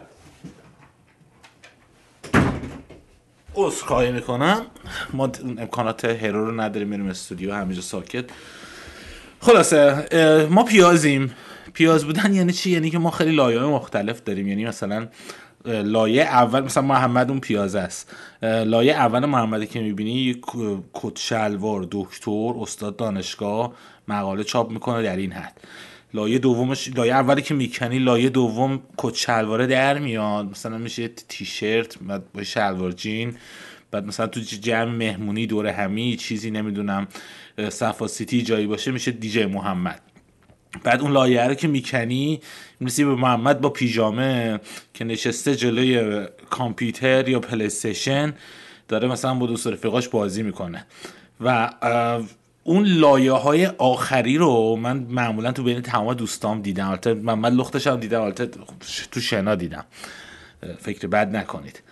خواهی 3.69 4.11
می‌کنم. 4.11 4.65
ما 5.13 5.31
امکانات 5.57 6.05
هرو 6.05 6.45
رو 6.45 6.61
نداریم 6.61 6.87
میریم 6.87 7.07
استودیو 7.07 7.53
همینجا 7.53 7.81
ساکت. 7.81 8.25
خلاصه 9.39 10.47
ما 10.49 10.63
پیازیم. 10.63 11.33
پیاز 11.73 12.05
بودن 12.05 12.33
یعنی 12.33 12.53
چی؟ 12.53 12.71
یعنی 12.71 12.89
که 12.89 12.97
ما 12.97 13.11
خیلی 13.11 13.31
لایه 13.31 13.59
مختلف 13.59 14.23
داریم. 14.23 14.47
یعنی 14.47 14.65
مثلا 14.65 15.07
لایه 15.69 16.23
اول 16.23 16.61
مثلا 16.63 16.83
محمد 16.83 17.29
اون 17.29 17.39
پیازه 17.39 17.79
است. 17.79 18.15
لایه 18.41 18.93
اول 18.93 19.25
محمدی 19.25 19.67
که 19.67 19.79
می‌بینی 19.79 20.35
کت 20.93 21.17
شلوار 21.17 21.87
دکتر 21.91 22.53
استاد 22.59 22.95
دانشگاه 22.97 23.73
مقاله 24.07 24.43
چاپ 24.43 24.71
می‌کنه 24.71 25.03
در 25.03 25.17
این 25.17 25.31
حد. 25.31 25.61
لایه 26.13 26.39
دومش 26.39 26.89
لایه 26.95 27.13
اولی 27.13 27.41
که 27.41 27.53
می‌کنی 27.53 27.99
لایه 27.99 28.29
دوم 28.29 28.79
کت 28.97 29.15
شلواره 29.15 29.67
در 29.67 29.99
میاد. 29.99 30.45
مثلا 30.45 30.77
میشه 30.77 31.07
تیشرت 31.07 31.97
با 32.33 32.43
شلوار 32.43 32.91
جین 32.91 33.35
بعد 33.91 34.05
مثلا 34.05 34.27
تو 34.27 34.39
جمع 34.39 34.91
مهمونی 34.91 35.47
دور 35.47 35.67
همی 35.67 36.15
چیزی 36.15 36.51
نمی‌دونم 36.51 37.07
صفا 37.69 38.07
سیتی 38.07 38.41
جایی 38.41 38.67
باشه 38.67 38.91
میشه 38.91 39.11
دیجی 39.11 39.45
محمد. 39.45 40.01
بعد 40.83 41.01
اون 41.01 41.11
لایه 41.11 41.47
رو 41.47 41.53
که 41.53 41.67
می‌کنی 41.67 42.41
می‌رسی 42.79 43.05
به 43.05 43.15
محمد 43.15 43.61
با 43.61 43.69
پیژامه 43.69 44.59
که 44.93 45.05
نشسته 45.05 45.55
جلوی 45.55 46.25
کامپیوتر 46.49 47.29
یا 47.29 47.39
پلیستیشن 47.39 48.33
داره 48.87 49.07
مثلا 49.07 49.33
با 49.33 49.47
دوست 49.47 49.67
رفیقاش 49.67 50.07
بازی 50.07 50.43
می‌کنه. 50.43 50.85
و 51.41 51.69
اون 52.63 52.85
لایه 52.85 53.31
های 53.31 53.65
آخری 53.65 54.37
رو 54.37 54.75
من 54.75 54.97
معمولا 54.97 55.51
تو 55.51 55.63
بین 55.63 55.81
تمام 55.81 56.13
دوستام 56.13 56.61
دیدم. 56.61 56.89
البته 56.89 57.13
من, 57.13 57.33
من 57.33 57.53
لختش 57.53 57.87
هم 57.87 57.99
دیدم 57.99 58.21
البته 58.21 58.49
تو 59.11 59.19
شنا 59.19 59.55
دیدم. 59.55 59.85
فکر 60.79 61.07
بد 61.07 61.35
نکنید. 61.35 61.83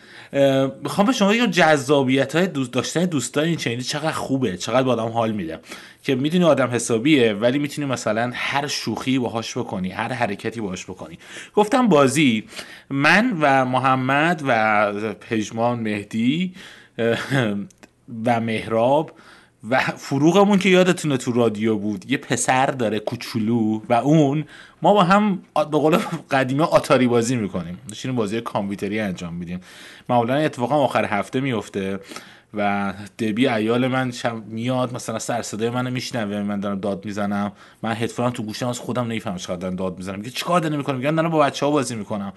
می‌خوام 0.84 1.08
به 1.08 1.14
شما 1.14 1.36
یه 1.36 1.48
جذابیت 1.48 2.36
های 2.36 2.48
دوست 2.48 2.74
داشتن 2.74 3.06
دوستان 3.06 3.44
این 3.44 3.56
چنینی 3.56 3.84
چقدر 3.84 4.12
خوبه 4.12 4.58
چقدر 4.58 4.84
با 4.84 4.94
آدم 4.94 5.08
حال 5.08 5.32
میده. 5.32 5.60
که 6.08 6.16
می‌دونی 6.16 6.44
آدم 6.44 6.70
حسابیه 6.72 7.34
ولی 7.34 7.60
می‌تونی 7.60 7.88
مثلا 7.88 8.32
هر 8.34 8.68
شوخی 8.68 9.20
باهاش 9.20 9.58
بکنی 9.58 9.92
هر 9.92 10.14
حرکتی 10.14 10.62
باهاش 10.62 10.86
بکنی. 10.86 11.20
گفتم 11.56 11.88
بازی 11.88 12.44
من 12.90 13.38
و 13.42 13.66
محمد 13.66 14.42
و 14.48 15.14
پژمان 15.14 15.80
مهدی 15.80 16.54
و 18.26 18.40
مهراب 18.40 19.12
و 19.70 19.80
فروغمون 19.80 20.60
که 20.60 20.70
یادتونه 20.70 21.18
تو 21.18 21.32
رادیو 21.32 21.76
بود 21.76 22.12
یه 22.12 22.18
پسر 22.18 22.66
داره 22.66 23.00
کوچولو 23.00 23.82
و 23.90 23.94
اون 23.94 24.46
ما 24.82 24.94
با 24.94 25.04
هم 25.04 25.42
به 25.56 25.64
قول 25.64 25.98
قدیمه 26.32 26.64
آتاری 26.64 27.08
بازی 27.08 27.36
می‌کنیم. 27.36 27.80
داشتیم 27.88 28.16
بازی 28.16 28.42
کامپیوتری 28.42 29.00
انجام 29.00 29.34
میدیم. 29.34 29.62
معمولا 30.10 30.36
اتفاقا 30.36 30.76
آخر 30.76 31.06
هفته 31.06 31.40
میفته 31.40 32.00
و 32.54 32.94
دبی 33.20 33.48
ایال 33.48 33.88
من 33.88 34.12
شم 34.12 34.44
میاد 34.48 34.94
مثلا 34.94 35.20
سر 35.20 35.42
صدای 35.42 35.70
منو 35.70 35.92
میشنوه 35.92 36.44
من 36.44 36.60
دارم 36.60 36.80
داد 36.80 37.06
می‌زنم. 37.06 37.52
من 37.84 37.94
هدفونم 37.94 38.30
تو 38.30 38.44
گوشم 38.44 38.68
از 38.68 38.80
خودم 38.80 39.04
نمی‌فهمم 39.04 39.38
چقدر 39.38 39.56
دارم 39.56 39.76
داد 39.76 39.98
می‌زنم. 39.98 40.20
میگه 40.20 40.30
چیکار 40.30 40.60
دارم 40.60 40.78
می‌کنم 40.78 40.98
میگم 40.98 41.16
دارم 41.16 41.30
با 41.30 41.40
بچه 41.40 41.66
ها 41.66 41.72
بازی 41.72 41.96
می‌کنم. 41.96 42.34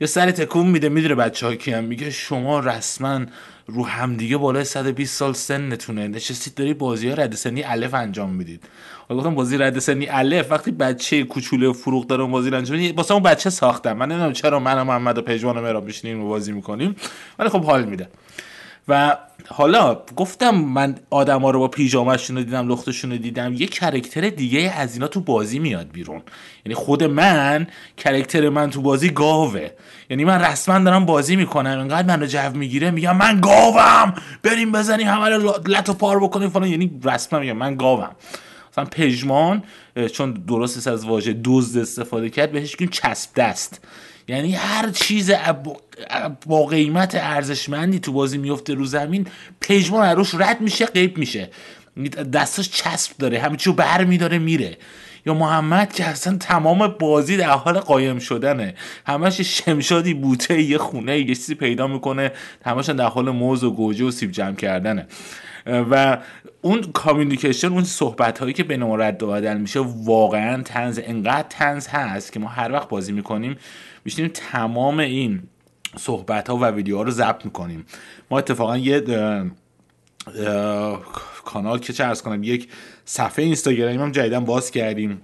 یا 0.00 0.06
سر 0.06 0.30
تکون 0.30 0.66
میده 0.66 0.88
می‌دونه 0.88 1.14
بچه 1.14 1.46
ها 1.46 1.54
کیم. 1.54 1.84
میگه 1.84 2.10
شما 2.10 2.60
رسما 2.60 3.20
رو 3.66 3.86
همدیگه 3.86 4.36
بالای 4.36 4.64
120 4.64 5.16
سال 5.16 5.32
سنتونه. 5.32 6.08
نشستید 6.08 6.54
داری 6.54 6.74
بازی 6.74 7.08
ها 7.08 7.14
رد 7.14 7.34
سنی 7.34 7.62
الف 7.62 7.94
انجام 7.94 8.30
می‌دید. 8.30 8.64
گفتم 9.10 9.34
بازی 9.34 9.58
رد 9.58 9.78
سنی 9.78 10.08
الف. 10.08 10.50
وقتی 10.50 10.70
بچه 10.70 11.24
کوچوله 11.24 11.72
فروغ 11.72 12.06
داره 12.06 12.24
بازی 12.24 12.50
انجام 12.50 12.78
میده 12.78 12.96
واسه 12.96 13.14
اون 13.14 13.22
بچه 13.22 13.50
ساختم. 13.50 13.92
من 13.92 14.08
نمی‌دونم 14.08 14.32
چرا 14.32 14.60
من 14.60 14.78
و 14.78 14.84
محمد 14.84 15.18
و 15.18 15.22
پژمان 15.22 15.56
و 15.56 15.60
مراب 15.60 15.84
میشینیم 15.84 16.28
بازی 16.28 16.52
می‌کنیم. 16.52 16.96
ولی 17.38 17.48
خب 17.48 17.64
حال 17.64 17.84
میده. 17.84 18.08
و 18.88 19.16
حالا 19.48 20.02
گفتم 20.16 20.50
من 20.50 20.96
آدما 21.10 21.50
رو 21.50 21.58
با 21.58 21.68
پیژامشون 21.68 22.36
رو 22.36 22.42
دیدم 22.42 22.68
لختشون 22.68 23.10
رو 23.10 23.16
دیدم 23.16 23.54
یه 23.54 23.66
کرکتر 23.66 24.28
دیگه 24.28 24.74
از 24.76 24.94
اینا 24.94 25.08
تو 25.08 25.20
بازی 25.20 25.58
میاد 25.58 25.88
بیرون. 25.88 26.22
یعنی 26.66 26.74
خود 26.74 27.04
من 27.04 27.66
کرکتر 27.96 28.48
من 28.48 28.70
تو 28.70 28.82
بازی 28.82 29.10
گاوه. 29.10 29.70
یعنی 30.10 30.24
من 30.24 30.40
رسما 30.40 30.78
دارم 30.78 31.06
بازی 31.06 31.36
می‌کنم 31.36 31.78
انقدر 31.78 32.16
منو 32.16 32.26
جو 32.26 32.50
می‌گیره 32.54 32.90
میگم 32.90 33.16
من 33.16 33.40
گاوم! 33.40 34.14
بریم 34.42 34.72
بزنیم 34.72 35.06
همه 35.06 35.28
رو 35.28 35.54
لط 35.66 35.88
و 35.88 35.92
پار 35.92 36.20
بکنیم 36.20 36.48
فلان. 36.48 36.68
یعنی 36.68 37.00
رسما 37.04 37.38
میگم 37.38 37.56
من 37.56 37.76
گاوم. 37.76 38.10
مثلا 38.72 38.84
پژمان 38.84 39.62
چون 40.12 40.32
درست 40.32 40.88
از 40.88 41.04
واژه 41.04 41.40
دزد 41.44 41.78
استفاده 41.80 42.30
کرد 42.30 42.52
بهش 42.52 42.76
چسب 42.90 43.30
دست. 43.36 43.86
یعنی 44.28 44.52
هر 44.52 44.90
چیز 44.90 45.30
با 46.46 46.66
قیمت 46.66 47.14
ارزشمندی 47.14 47.98
تو 47.98 48.12
بازی 48.12 48.38
میفته 48.38 48.74
رو 48.74 48.84
زمین 48.84 49.26
پژمان 49.60 50.16
روش 50.16 50.34
رد 50.34 50.60
میشه 50.60 50.86
قیب 50.86 51.18
میشه. 51.18 51.50
دستاش 52.32 52.70
چسب 52.70 53.16
داره 53.18 53.38
همه 53.38 53.56
چیو 53.56 53.72
بر 53.72 54.04
میداره 54.04 54.38
میره. 54.38 54.78
یا 55.26 55.34
محمد 55.34 55.92
که 55.92 56.04
اصلا 56.04 56.36
تمام 56.36 56.86
بازی 56.86 57.36
در 57.36 57.50
حال 57.50 57.78
قایم 57.78 58.18
شدنه. 58.18 58.74
همش 59.06 59.40
شمشادی 59.40 60.14
بوته 60.14 60.62
یه 60.62 60.78
خونه 60.78 61.18
یه 61.18 61.34
چیزی 61.34 61.54
پیدا 61.54 61.86
می‌کنه. 61.86 62.32
همش 62.64 62.86
در 62.86 63.06
حال 63.06 63.30
موز 63.30 63.64
و 63.64 63.70
گوجه 63.70 64.04
و 64.04 64.10
سیب 64.10 64.30
جمع 64.30 64.54
کردنه. 64.54 65.06
و 65.66 66.18
اون 66.62 66.82
کامیونیکیشن 66.82 67.68
اون 67.68 67.84
صحبت 67.84 68.38
هایی 68.38 68.52
که 68.52 68.64
بین 68.64 68.82
ما 68.82 68.96
رد 68.96 69.22
و 69.22 69.26
بدل 69.26 69.56
میشه 69.56 69.80
واقعا 70.04 70.62
تنز 70.62 71.00
انقدر 71.04 71.46
تنز 71.48 71.86
هست 71.86 72.32
که 72.32 72.40
ما 72.40 72.48
هر 72.48 72.72
وقت 72.72 72.88
بازی 72.88 73.12
می‌کنیم 73.12 73.56
میشینیم 74.04 74.30
تمام 74.34 74.98
این 74.98 75.42
صحبت 75.98 76.48
ها 76.48 76.56
و 76.56 76.64
ویدیوها 76.64 77.02
رو 77.02 77.10
ضبط 77.10 77.44
می‌کنیم. 77.44 77.86
ما 78.30 78.38
اتفاقا 78.38 78.78
یه 78.78 79.02
کانال 81.44 81.78
که 81.78 81.92
چه 81.92 82.04
عرض 82.04 82.22
کنم 82.22 82.42
یک 82.42 82.68
صفحه 83.04 83.44
اینستاگرامی 83.44 83.96
هم 83.96 84.12
جدیدا 84.12 84.44
باز 84.44 84.70
کردیم. 84.70 85.20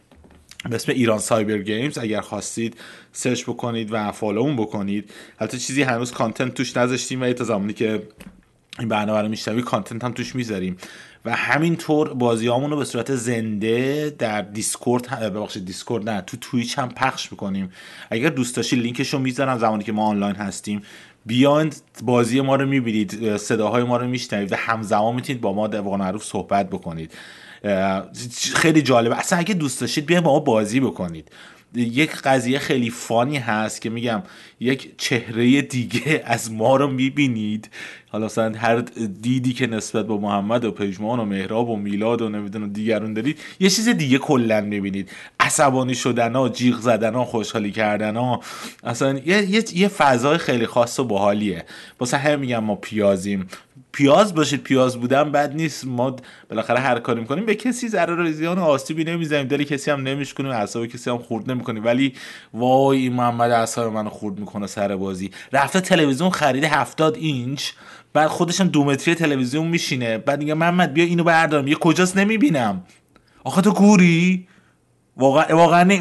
به 0.70 0.74
اسم 0.74 0.92
Iran 0.92 1.18
Cyber 1.18 1.58
Games. 1.58 1.98
اگر 1.98 2.20
خواستید 2.20 2.76
search 3.12 3.42
بکنید 3.42 3.88
و 3.92 4.12
follow 4.12 4.42
مون 4.42 4.56
بکنید. 4.56 5.10
البته 5.38 5.58
چیزی 5.58 5.82
هنوز 5.82 6.12
content 6.12 6.54
توش 6.54 6.76
نذاشتیم 6.76 7.22
و 7.22 7.32
تا 7.32 7.44
زمانی 7.44 7.72
که 7.72 8.02
این 8.78 8.88
برنامه 8.88 9.22
رو 9.22 9.28
میشنوی 9.28 9.62
content 9.62 10.04
هم 10.04 10.12
توش 10.12 10.34
می‌ذاریم. 10.34 10.76
و 11.24 11.36
همینطور 11.36 12.14
بازی 12.14 12.46
رو 12.46 12.76
به 12.76 12.84
صورت 12.84 13.14
زنده 13.14 14.14
در 14.18 14.42
Discord 14.42 15.20
ببخشید 15.20 15.64
Discord 15.64 16.08
نه 16.08 16.20
تو 16.20 16.36
Twitch 16.37 16.78
هم 16.78 16.88
پخش 16.88 17.32
می‌کنیم. 17.32 17.70
اگر 18.10 18.28
دوست 18.28 18.56
داشتید 18.56 18.78
لینکش 18.78 19.14
رو 19.14 19.18
می‌ذارم 19.18 19.58
زمانی 19.58 19.84
که 19.84 19.92
ما 19.92 20.06
آنلاین 20.06 20.36
هستیم. 20.36 20.82
بیاند 21.26 21.76
بازی 22.02 22.40
ما 22.40 22.56
رو 22.56 22.66
می‌بینید 22.66 23.36
صداهای 23.36 23.82
ما 23.82 23.96
رو 23.96 24.08
میشنوید 24.08 24.52
و 24.52 24.56
همزمان 24.56 25.14
می‌تونید 25.14 25.40
با 25.40 25.52
ما 25.52 25.66
در 25.66 25.80
معروف 25.80 26.24
صحبت 26.24 26.70
بکنید. 26.70 27.12
خیلی 28.54 28.82
جالبه 28.82 29.16
اصلا 29.16 29.38
اگه 29.38 29.54
دوست 29.54 29.80
داشتید 29.80 30.06
بیاید 30.06 30.24
با 30.24 30.32
ما 30.32 30.40
بازی 30.40 30.80
بکنید. 30.80 31.30
یک 31.74 32.11
قضیه 32.11 32.59
خیلی 32.59 32.90
فانی 32.90 33.37
هست 33.37 33.81
که 33.81 33.90
میگم 33.90 34.22
یک 34.61 34.90
چهره 34.98 35.62
دیگه 35.62 36.22
از 36.24 36.52
ما 36.52 36.76
رو 36.76 36.88
می‌بینید. 36.88 37.70
حالا 38.09 38.26
مثلا 38.26 38.59
هر 38.59 38.76
دیدی 39.22 39.52
که 39.52 39.66
نسبت 39.66 40.07
با 40.07 40.18
محمد 40.18 40.64
و 40.64 40.70
پژمان 40.72 41.18
و 41.18 41.24
مهراب 41.24 41.68
و 41.68 41.76
میلاد 41.76 42.22
و 42.22 42.28
نمی‌دونم 42.28 42.72
دیگرون 42.72 43.14
دارید 43.14 43.38
یه 43.61 43.70
چیز 43.70 43.88
دیگه 43.88 44.18
کلا 44.18 44.61
می‌بینید. 44.61 45.11
عصبانی 45.48 45.94
شدن 45.94 46.37
ها 46.37 46.48
جیغ 46.48 46.80
زدن 46.80 47.14
ها 47.14 47.24
خوشحالی 47.24 47.72
کردن 47.72 48.16
ها 48.16 48.40
اصلا 48.84 49.18
یه, 49.18 49.50
یه،, 49.50 49.64
یه 49.74 49.88
فضای 49.88 50.38
خیلی 50.38 50.66
خاص 50.66 51.00
و 51.00 51.04
باحالیه. 51.04 51.64
واسه 52.00 52.16
هم 52.16 52.40
میگم 52.40 52.64
ما 52.64 52.74
پیازیم. 52.74 53.48
پیاز 53.92 54.34
باشید 54.34 54.62
پیاز 54.62 54.96
بودن 54.96 55.32
بد 55.32 55.54
نیست. 55.54 55.84
ما 55.87 56.16
بالاخره 56.50 56.78
هر 56.80 56.98
کاری 56.98 57.20
می‌کنیم. 57.20 57.46
به 57.46 57.54
کسی 57.54 57.88
ضرر 57.88 58.22
ریزیان 58.22 58.58
و 58.58 58.62
آسیبی 58.62 59.04
نمی‌زنیم. 59.04 59.46
دل 59.46 59.62
کسی 59.62 59.90
هم 59.90 60.00
نمیشکنیم 60.00 60.50
اعصاب 60.50 60.87
کسی 60.87 61.11
هم 61.11 61.18
خورد 61.18 61.50
نمی‌کنیم 61.50 61.84
ولی 61.84 62.14
وای 62.54 62.98
این 62.98 63.12
محمد 63.12 63.50
اعصاب 63.50 63.92
منو 63.92 64.11
خورد 64.11 64.38
می‌کنه 64.38 64.66
سر 64.66 64.96
بازی. 64.96 65.30
رفته 65.52 65.80
تلویزیون 65.80 66.30
خرید 66.30 66.64
70 66.64 67.16
اینچ. 67.16 67.70
بعد 68.12 68.28
خودش 68.28 68.61
دو 68.61 68.84
متری 68.84 69.14
تلویزیون 69.14 69.66
میشینه. 69.66 70.18
بعد 70.18 70.38
میگه 70.38 70.54
محمد 70.54 70.92
بیا 70.92 71.04
اینو 71.04 71.24
بردارم. 71.24 71.68
یه 71.68 71.74
کجاست؟ 71.74 72.16
نمی‌بینم. 72.16 72.82
آخه 73.44 73.62
تو 73.62 73.72
گوری؟ 73.72 74.46
واقعا 75.18 75.57
واقعا 75.57 76.00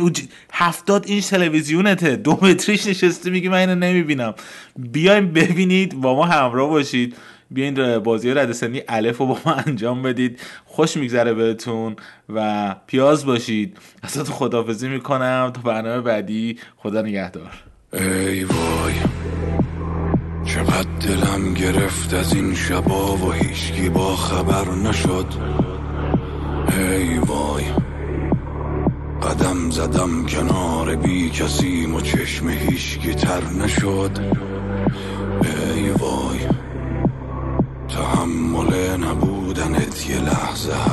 هفتاد 0.53 1.05
اینچ 1.07 1.29
تلویزیونته. 1.29 2.15
دو 2.15 2.39
متریش 2.41 2.87
نشسته 2.87 3.29
میگه 3.29 3.49
من 3.49 3.57
اینو 3.57 3.75
نمی‌بینم. 3.75 4.33
بیایم 4.79 5.33
ببینید 5.33 6.01
با 6.01 6.15
ما 6.15 6.25
همراه 6.25 6.69
باشید. 6.69 7.15
بیاین 7.51 7.99
بازی 7.99 8.33
رد 8.33 8.51
سنی 8.51 8.81
الف 8.87 9.17
رو 9.17 9.25
با 9.25 9.37
ما 9.45 9.53
انجام 9.53 10.01
بدید. 10.01 10.39
خوش 10.65 10.97
میگذره 10.97 11.33
بهتون 11.33 11.95
و 12.29 12.75
پیاز 12.87 13.25
باشید. 13.25 13.77
تو 14.13 14.23
خدافزی 14.23 14.87
می‌کنم. 14.87 15.51
تا 15.53 15.61
برنامه 15.61 16.01
بعدی 16.01 16.59
خدا 16.77 17.01
نگهدار. 17.01 17.51
ای 17.93 18.43
وای 18.43 18.93
چقدر 20.45 20.89
دلم 21.07 21.53
گرفت 21.53 22.13
از 22.13 22.35
این 22.35 22.55
شبا 22.55 23.17
و 23.17 23.31
هیچکی 23.31 23.89
با 23.89 24.15
خبر 24.15 24.71
نشد. 24.71 25.25
ای 26.77 27.17
وای. 27.17 27.63
قدم 29.21 29.69
زدم 29.69 30.25
کنار 30.25 30.95
بی 30.95 31.29
کسی 31.29 31.85
و 31.85 32.01
چشم 32.01 32.49
هیچکی 32.49 33.13
تر 33.13 33.43
نشد. 33.63 34.11
ای 35.75 35.89
وای 35.89 36.39
تحمل 37.89 38.97
نبودنت 39.03 40.09
یه 40.09 40.19
لحظه. 40.19 40.86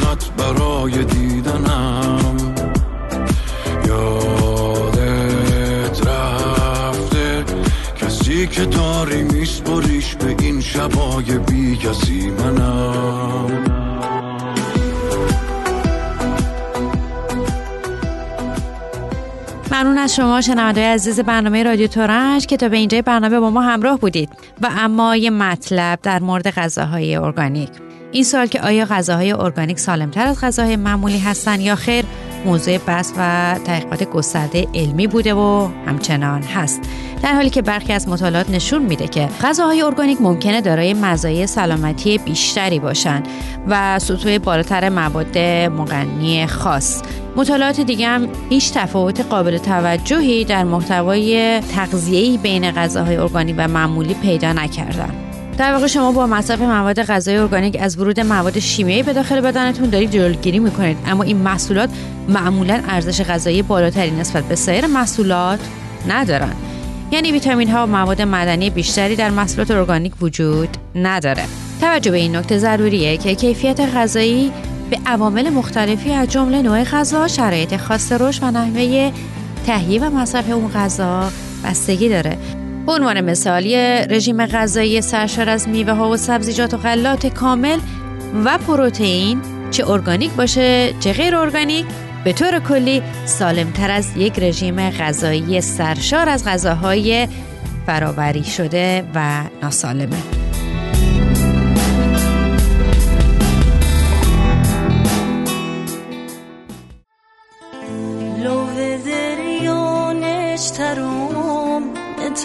فقط 0.00 0.30
برای 0.30 1.04
دیدنم. 1.04 2.54
یادت 3.86 6.06
رفته 6.06 7.44
کسی 7.96 8.46
که 8.46 8.64
داری 8.64 9.22
میسپریش 9.22 10.14
به 10.14 10.36
این 10.40 10.60
شبای 10.60 11.38
بی 11.38 11.76
کسی 11.76 12.30
منم. 12.30 13.46
ممنون 19.72 19.98
از 19.98 20.14
شما 20.14 20.40
شنونده 20.40 20.94
عزیز 20.94 21.20
برنامه 21.20 21.62
رادیو 21.62 21.86
تورنج 21.86 22.46
که 22.46 22.56
تا 22.56 22.68
به 22.68 22.76
اینجای 22.76 23.02
برنامه 23.02 23.40
با 23.40 23.50
ما 23.50 23.62
همراه 23.62 23.98
بودید 23.98 24.28
و 24.62 24.70
اما 24.78 25.16
یه 25.16 25.30
مطلب 25.30 25.98
در 26.02 26.18
مورد 26.18 26.50
غذاهای 26.50 27.16
ارگانیک. 27.16 27.89
این 28.12 28.24
سال 28.24 28.46
که 28.46 28.60
آیا 28.60 28.84
غذاهای 28.84 29.32
ارگانیک 29.32 29.78
سالمتر 29.78 30.26
از 30.26 30.40
غذاهای 30.40 30.76
معمولی 30.76 31.18
هستن 31.18 31.60
یا 31.60 31.74
خیر 31.74 32.04
موضوع 32.44 32.78
بحث 32.78 33.12
و 33.16 33.54
تحقیقات 33.64 34.04
گسترده 34.04 34.68
علمی 34.74 35.06
بوده 35.06 35.34
و 35.34 35.68
همچنان 35.86 36.42
هست. 36.42 36.80
در 37.22 37.34
حالی 37.34 37.50
که 37.50 37.62
برخی 37.62 37.92
از 37.92 38.08
مطالعات 38.08 38.50
نشون 38.50 38.82
میده 38.82 39.08
که 39.08 39.28
غذاهای 39.42 39.82
ارگانیک 39.82 40.20
ممکنه 40.20 40.60
دارای 40.60 40.94
مزایای 40.94 41.46
سلامتی 41.46 42.18
بیشتری 42.18 42.78
باشن 42.78 43.22
و 43.68 43.98
سطوح 43.98 44.38
بالاتر 44.38 44.88
مواد 44.88 45.38
مغنی 45.68 46.46
خاص. 46.46 47.02
مطالعات 47.36 47.80
دیگه 47.80 48.08
هم 48.08 48.28
هیچ 48.48 48.72
تفاوت 48.72 49.20
قابل 49.20 49.58
توجهی 49.58 50.44
در 50.44 50.64
محتوای 50.64 51.60
تغذیه‌ای 51.60 52.38
بین 52.38 52.70
غذاهای 52.70 53.16
ارگانیک 53.16 53.54
و 53.58 53.68
معمولی 53.68 54.14
پیدا 54.14 54.52
نکردن. 54.52 55.29
در 55.60 55.72
واقع 55.72 55.86
شما 55.86 56.12
با 56.12 56.26
مصرف 56.26 56.60
مواد 56.60 57.02
غذایی 57.02 57.36
ارگانیک 57.36 57.76
از 57.80 57.98
ورود 57.98 58.20
مواد 58.20 58.58
شیمیایی 58.58 59.02
به 59.02 59.12
داخل 59.12 59.40
بدنتون 59.40 59.90
دارید 59.90 60.10
جلوگیری 60.10 60.58
می‌کنید. 60.58 60.96
اما 61.06 61.22
این 61.22 61.36
محصولات 61.36 61.90
معمولا 62.28 62.82
ارزش 62.88 63.22
غذایی 63.22 63.62
بالاتری 63.62 64.10
نسبت 64.10 64.44
به 64.44 64.54
سایر 64.54 64.86
محصولات 64.86 65.60
ندارن. 66.08 66.52
یعنی 67.10 67.32
ویتامین 67.32 67.70
ها 67.70 67.84
و 67.84 67.86
مواد 67.86 68.22
معدنی 68.22 68.70
بیشتری 68.70 69.16
در 69.16 69.30
محصولات 69.30 69.70
ارگانیک 69.70 70.12
وجود 70.22 70.68
نداره. 70.94 71.44
توجه 71.80 72.10
به 72.10 72.16
این 72.16 72.36
نکته 72.36 72.58
ضروریه 72.58 73.16
که 73.16 73.34
کیفیت 73.34 73.80
غذایی 73.80 74.52
به 74.90 74.98
عوامل 75.06 75.50
مختلفی 75.50 76.12
از 76.12 76.28
جمله 76.28 76.62
نوع 76.62 76.84
غذا، 76.84 77.28
شرایط 77.28 77.76
خاص 77.76 78.12
رشد 78.12 78.42
و 78.42 78.50
نحوه 78.50 79.12
تهیه 79.66 80.00
و 80.00 80.10
مصرف 80.10 80.50
اون 80.50 80.70
غذا 80.70 81.30
بستگی 81.64 82.08
داره. 82.08 82.38
به 82.86 82.92
عنوان 82.92 83.20
مثالی 83.20 83.76
رژیم 84.10 84.46
غذایی 84.46 85.00
سرشار 85.00 85.48
از 85.48 85.68
میوه 85.68 85.92
ها 85.92 86.10
و 86.10 86.16
سبزیجات 86.16 86.74
و 86.74 86.76
غلات 86.76 87.26
کامل 87.26 87.78
و 88.44 88.58
پروتئین 88.58 89.42
چه 89.70 89.90
ارگانیک 89.90 90.30
باشه 90.30 90.94
چه 91.00 91.12
غیر 91.12 91.36
ارگانیک 91.36 91.86
به 92.24 92.32
طور 92.32 92.58
کلی 92.58 93.02
سالمتر 93.24 93.90
از 93.90 94.16
یک 94.16 94.38
رژیم 94.38 94.90
غذایی 94.90 95.60
سرشار 95.60 96.28
از 96.28 96.44
غذاهای 96.44 97.28
فراوری 97.86 98.44
شده 98.44 99.04
و 99.14 99.44
ناسالمه. 99.62 100.49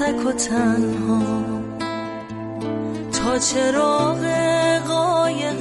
تک 0.05 0.25
و 0.25 0.31
تنها. 0.31 1.21
تا 3.11 3.37
چراغ 3.37 4.25
قایق 4.87 5.59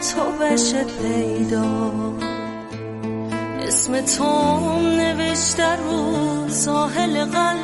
تو 0.00 0.44
بشه 0.44 0.84
پیدا. 0.84 1.92
اسم 3.62 4.00
تو 4.00 4.80
نوشته 4.80 5.76
رو 5.76 6.48
ساحل 6.48 7.24
قلبم. 7.24 7.56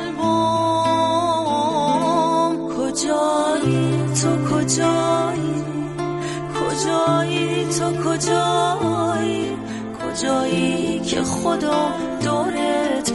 کجایی 2.77 4.03
تو 4.21 4.55
کجایی؟ 4.55 5.63
کجایی 6.59 7.65
تو 7.65 7.91
کجایی؟ 8.03 9.57
کجایی 9.99 10.99
که 10.99 11.23
خدا 11.23 12.08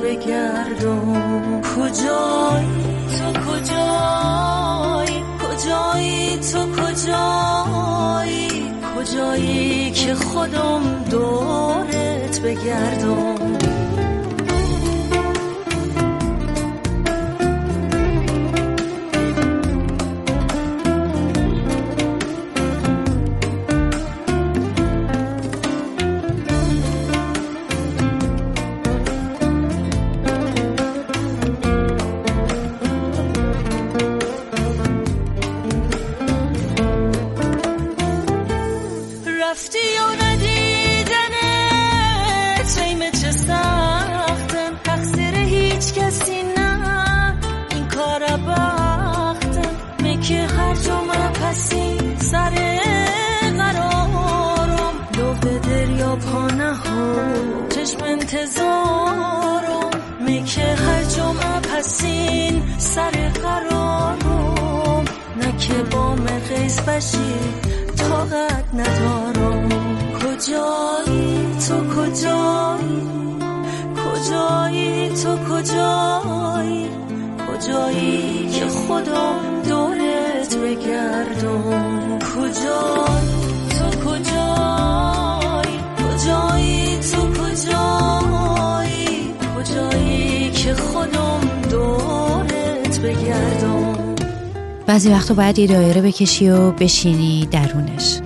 بگردم. 0.04 1.62
کجایی 1.62 2.68
تو 3.16 3.26
کجایی 3.46 5.22
کجایی 5.42 6.36
تو 6.52 6.60
کجایی 6.72 8.48
کجایی 8.96 9.90
که 9.90 10.14
خودم 10.14 11.04
دورت 11.10 12.40
بگردم؟ 12.40 13.43
بعضی 94.86 95.10
وقتا 95.10 95.34
باید 95.34 95.58
یه 95.58 95.66
دایره 95.66 96.00
بکشی 96.00 96.50
و 96.50 96.70
بشینی 96.70 97.48
درونش. 97.50 98.20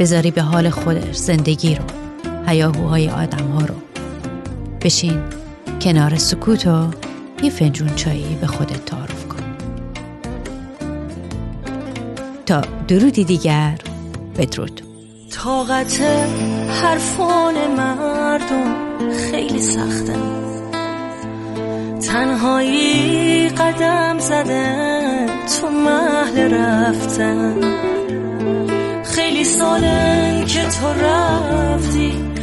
بذاری 0.00 0.30
به 0.30 0.42
حال 0.42 0.70
خودش 0.70 1.16
زندگی 1.16 1.74
رو 1.74 1.84
هیاهوهای 2.46 3.10
آدم 3.10 3.46
ها 3.46 3.64
رو. 3.64 3.74
بشین 4.82 5.22
کنار 5.80 6.16
سکوت 6.16 6.66
و 6.66 6.90
یه 7.42 7.50
فنجون 7.50 7.94
چایی 7.94 8.38
به 8.40 8.46
خودت 8.46 8.84
تعارف 8.84 9.28
کن. 9.28 9.42
تا 12.46 12.60
درودی 12.88 13.24
دیگر 13.24 13.78
بدرود. 14.38 14.80
طاقت 15.30 16.00
حرفان 16.82 17.54
مردم 17.76 18.74
خیلی 19.30 19.60
سخته. 19.60 20.45
تنهایی 22.06 23.48
قدم 23.48 24.18
زدن 24.18 25.26
تو 25.46 25.70
محل 25.70 26.54
رفتن. 26.54 27.54
خیلی 29.04 29.44
سالن 29.44 30.44
که 30.44 30.60
تو 30.60 30.86
رفتی. 31.04 32.35